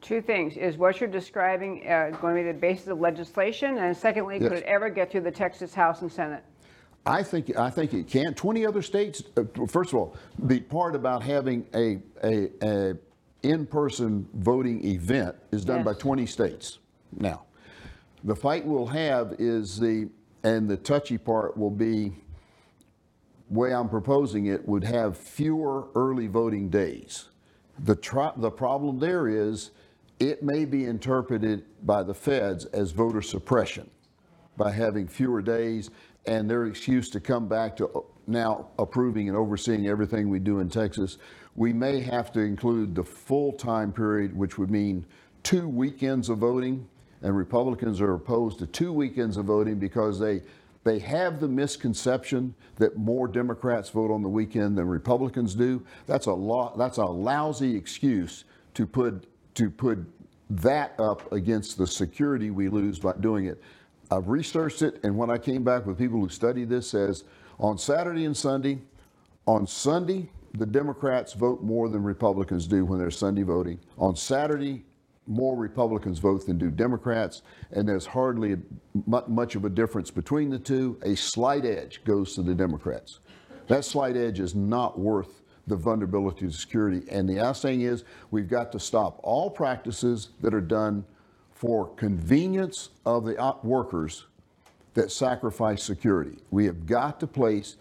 [0.00, 3.78] Two things, is what you're describing uh, going to be the basis of legislation?
[3.78, 6.42] And secondly, could it ever get through the Texas House and Senate?
[7.04, 8.34] I think I think it can.
[8.34, 9.22] Twenty other states.
[9.36, 12.96] Uh, first of all, the part about having a a, a
[13.42, 16.78] in-person voting event is done by 20 states
[17.18, 17.42] now.
[18.24, 20.10] The fight we'll have is the
[20.42, 22.12] and the touchy part will be
[23.48, 27.30] way I'm proposing it would have fewer early voting days.
[27.84, 29.70] The, tr- the problem there is
[30.18, 33.88] it may be interpreted by the feds as voter suppression
[34.56, 35.90] by having fewer days
[36.26, 40.68] and their excuse to come back to now approving and overseeing everything we do in
[40.68, 41.16] Texas.
[41.56, 45.06] We may have to include the full time period, which would mean
[45.42, 46.86] two weekends of voting.
[47.22, 50.42] And Republicans are opposed to two weekends of voting because they
[50.82, 55.82] they have the misconception that more Democrats vote on the weekend than Republicans do.
[56.06, 56.78] That's a lot.
[56.78, 59.98] That's a lousy excuse to put to put
[60.48, 63.62] that up against the security we lose by doing it.
[64.10, 67.24] I've researched it, and when I came back with people who study this, says
[67.58, 68.78] on Saturday and Sunday,
[69.46, 73.78] on Sunday the Democrats vote more than Republicans do when they're Sunday voting.
[73.98, 74.84] On Saturday,
[75.30, 78.56] more Republicans vote than do Democrats, and there's hardly
[79.06, 80.98] much of a difference between the two.
[81.02, 83.20] A slight edge goes to the Democrats.
[83.68, 87.08] That slight edge is not worth the vulnerability to security.
[87.08, 88.02] And the last thing is
[88.32, 91.04] we've got to stop all practices that are done
[91.52, 94.26] for convenience of the uh, workers
[94.94, 96.38] that sacrifice security.
[96.50, 97.76] We have got to place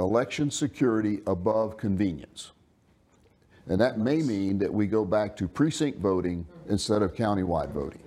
[0.00, 2.50] election security above convenience.
[3.68, 8.00] And that may mean that we go back to precinct voting instead of countywide voting.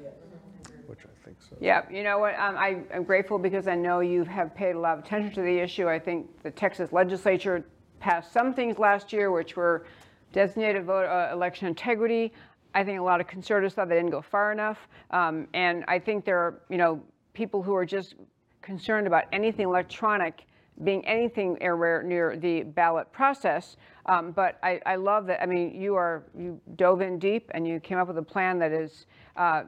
[0.88, 1.56] Which I think so.
[1.60, 2.36] Yeah, you know what?
[2.40, 5.42] Um, I, am grateful because I know you have paid a lot of attention to
[5.42, 5.88] the issue.
[5.88, 7.66] I think the Texas legislature
[8.00, 9.86] passed some things last year which were
[10.34, 12.34] designated vote uh, election integrity.
[12.74, 14.88] I think a lot of conservatives thought they didn't go far enough.
[15.12, 17.02] Um, and I think there are, you know,
[17.34, 18.16] people who are just
[18.62, 20.46] concerned about anything electronic
[20.84, 23.78] being anything anywhere near the ballot process.
[24.06, 25.42] Um, but I, I, love that.
[25.42, 28.60] I mean, you are you dove in deep and you came up with a plan
[28.60, 29.06] that is
[29.36, 29.64] uh,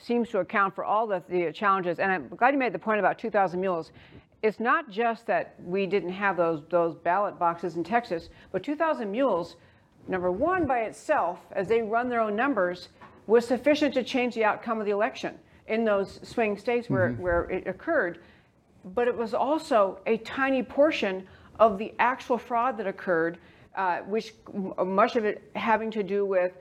[0.00, 1.98] seems to account for all the, the challenges.
[1.98, 3.92] And I'm glad you made the point about 2,000 mules.
[4.42, 9.10] It's not just that we didn't have those those ballot boxes in Texas, but 2,000
[9.10, 9.56] mules,
[10.08, 12.88] number one by itself, as they run their own numbers,
[13.26, 15.38] was sufficient to change the outcome of the election
[15.68, 17.22] in those swing states where, mm-hmm.
[17.22, 18.18] where it occurred
[18.84, 21.26] but it was also a tiny portion
[21.58, 23.38] of the actual fraud that occurred,
[23.76, 24.34] uh, which
[24.84, 26.52] much of it having to do with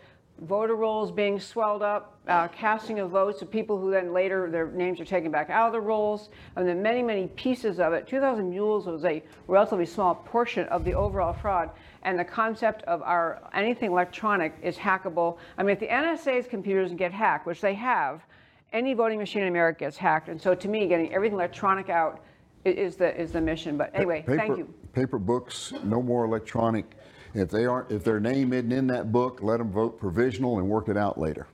[0.41, 4.67] voter rolls being swelled up, uh, casting of votes of people who then later their
[4.67, 8.07] names are taken back out of the rolls, and then many, many pieces of it.
[8.07, 11.69] 2,000 mules was a relatively small portion of the overall fraud.
[12.03, 15.37] And the concept of our anything electronic is hackable.
[15.57, 18.21] I mean, if the NSA's computers get hacked, which they have,
[18.73, 20.29] any voting machine in America gets hacked.
[20.29, 22.23] And so to me, getting everything electronic out
[22.65, 23.77] is the, is the mission.
[23.77, 24.73] But anyway, paper, thank you.
[24.93, 26.85] Paper books, no more electronic.
[27.33, 30.67] If they aren't, if their name isn't in that book, let them vote provisional and
[30.67, 31.47] work it out later.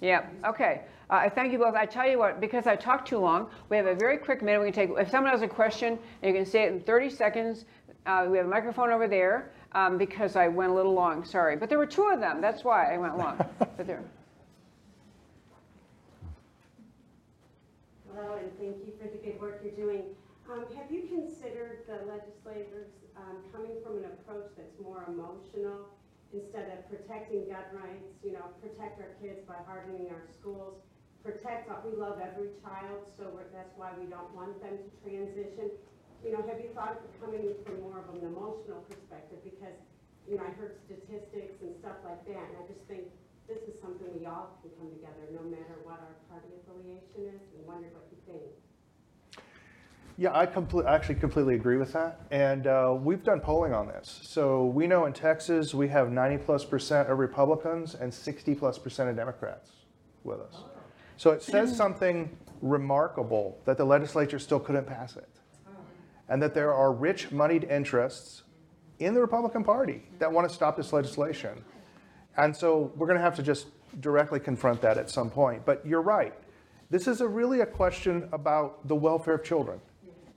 [0.00, 0.82] Yeah, okay.
[1.10, 1.74] Uh, I thank you both.
[1.74, 4.60] I tell you what, because I talked too long, we have a very quick minute.
[4.60, 7.64] We can take, if someone has a question, you can say it in 30 seconds.
[8.06, 11.56] Uh, we have a microphone over there um, because I went a little long, sorry.
[11.56, 13.36] But there were two of them, that's why I went long.
[13.58, 14.02] but there.
[18.32, 20.16] And thank you for the good work you're doing.
[20.48, 22.88] Um, have you considered the legislators
[23.20, 25.92] um, coming from an approach that's more emotional
[26.32, 30.80] instead of protecting gun rights, you know, protect our kids by hardening our schools,
[31.20, 35.68] protect, we love every child, so that's why we don't want them to transition.
[36.24, 39.44] You know, have you thought of coming from more of an emotional perspective?
[39.44, 39.76] Because,
[40.24, 43.08] you know, I heard statistics and stuff like that, and I just think
[43.48, 47.40] this is something we all can come together, no matter what our party affiliation is,
[47.56, 48.42] and wonder what you think.
[50.16, 50.44] Yeah, I
[50.88, 52.20] actually completely agree with that.
[52.30, 54.20] And uh, we've done polling on this.
[54.22, 58.78] So we know in Texas we have 90 plus percent of Republicans and 60 plus
[58.78, 59.72] percent of Democrats
[60.22, 60.62] with us.
[61.16, 65.28] So it says something remarkable that the legislature still couldn't pass it.
[66.28, 68.44] And that there are rich moneyed interests
[69.00, 71.62] in the Republican Party that want to stop this legislation.
[72.36, 73.66] And so we're going to have to just
[74.00, 75.64] directly confront that at some point.
[75.64, 76.34] But you're right.
[76.90, 79.80] This is a really a question about the welfare of children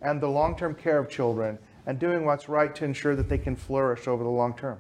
[0.02, 3.56] and the long-term care of children and doing what's right to ensure that they can
[3.56, 4.80] flourish over the long term.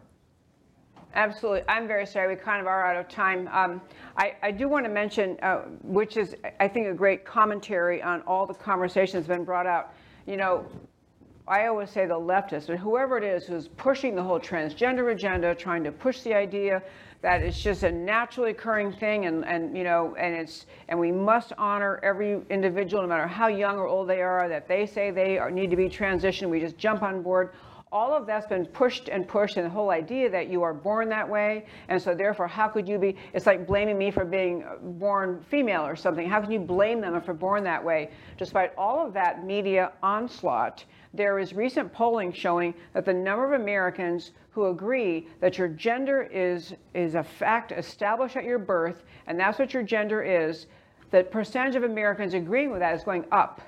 [1.15, 1.63] Absolutely.
[1.67, 2.35] I'm very sorry.
[2.35, 3.49] We kind of are out of time.
[3.51, 3.81] Um,
[4.17, 8.21] I, I, do want to mention, uh, which is, I think, a great commentary on
[8.27, 9.93] all the conversations that have been brought out.
[10.27, 10.65] You know,
[11.47, 15.55] I always say the leftists, or whoever it is who's pushing the whole transgender agenda,
[15.55, 16.83] trying to push the idea
[17.21, 21.11] that it's just a naturally occurring thing and, and you know and it's and we
[21.11, 25.11] must honor every individual no matter how young or old they are that they say
[25.11, 26.49] they are, need to be transitioned.
[26.49, 27.53] We just jump on board.
[27.89, 31.07] All of that's been pushed and pushed and the whole idea that you are born
[31.09, 34.63] that way and so therefore how could you be it's like blaming me for being
[34.63, 36.29] uh, born female or something.
[36.29, 38.11] How can you blame them they're born that way?
[38.37, 40.83] Despite all of that media onslaught
[41.17, 46.23] there is recent polling showing that the number of americans who agree that your gender
[46.23, 50.65] is, is a fact established at your birth, and that's what your gender is,
[51.11, 53.61] the percentage of Americans agreeing with that is going up.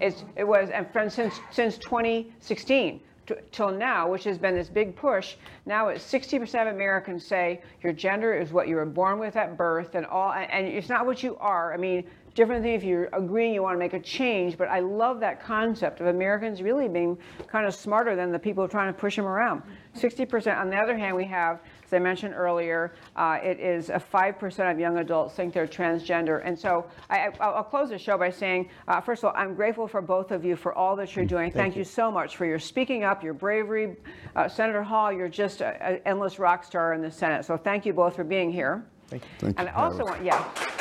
[0.00, 4.68] It's, it was, and from, since, since 2016 to, till now, which has been this
[4.68, 5.36] big push,
[5.66, 9.56] now it's 60% of Americans say your gender is what you were born with at
[9.56, 11.72] birth, and all, and it's not what you are.
[11.72, 14.58] I mean, different thing if you're agreeing you want to make a change.
[14.58, 17.16] But I love that concept of Americans really being
[17.46, 19.62] kind of smarter than the people trying to push them around.
[19.94, 20.58] 60%.
[20.58, 24.72] On the other hand, we have, as I mentioned earlier, uh, it is a 5%
[24.72, 26.42] of young adults think they're transgender.
[26.44, 29.86] And so I, will close the show by saying, uh, first of all, I'm grateful
[29.86, 31.52] for both of you for all that you're doing.
[31.52, 31.80] Thank, Thank you.
[31.80, 31.84] you.
[31.84, 33.96] so much for your speaking up, your bravery.
[34.34, 37.44] Uh, Senator Hall, you're just an endless rock star in the Senate.
[37.44, 38.84] So thank you both for being here.
[39.06, 39.28] Thank you.
[39.38, 40.73] Thank and you, I also want, yeah.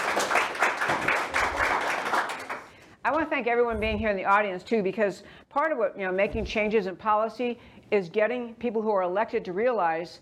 [3.05, 5.97] I want to thank everyone being here in the audience too, because part of what
[5.97, 7.59] you know making changes in policy
[7.91, 10.21] is getting people who are elected to realize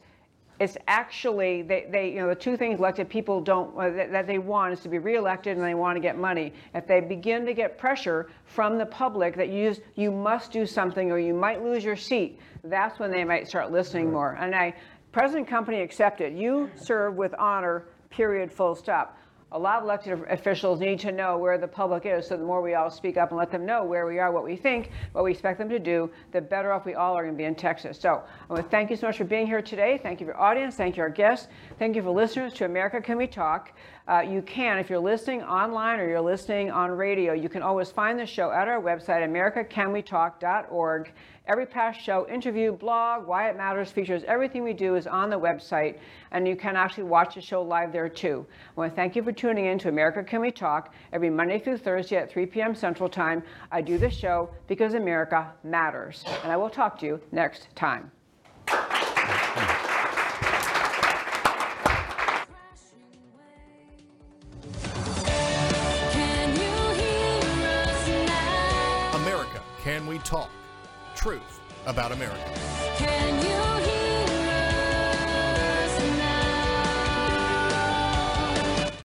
[0.59, 4.25] it's actually they, they you know the two things elected people don't uh, that, that,
[4.25, 6.53] they want is to be reelected and they want to get money.
[6.73, 11.11] If they begin to get pressure from the public that you you must do something
[11.11, 14.37] or you might lose your seat that's when they might start listening more.
[14.39, 14.73] And i
[15.11, 16.35] president company accepted.
[16.35, 19.17] You serve with honor period full stop
[19.53, 22.27] a lot of elected officials need to know where the public is.
[22.27, 24.45] So the more we all speak up and let them know where we are, what
[24.45, 27.33] we think, what we expect them to do, the better off we all are going
[27.33, 27.99] to be in Texas.
[27.99, 29.99] So I want to thank you so much for being here today.
[30.01, 30.75] Thank you for your audience.
[30.75, 31.49] Thank you our guests.
[31.79, 33.73] Thank you for listeners to America Can We Talk.
[34.07, 37.91] Uh, you can, if you're listening online or you're listening on radio, you can always
[37.91, 41.11] find the show at our website, americacanwetalk.org.
[41.51, 45.37] Every past show, interview, blog, why it matters, features, everything we do is on the
[45.37, 45.97] website,
[46.31, 48.45] and you can actually watch the show live there too.
[48.69, 51.59] I want to thank you for tuning in to America Can We Talk every Monday
[51.59, 52.73] through Thursday at 3 p.m.
[52.73, 53.43] Central Time.
[53.69, 58.09] I do this show because America matters, and I will talk to you next time.
[69.13, 70.49] America, can we talk?
[71.21, 72.70] Truth about America.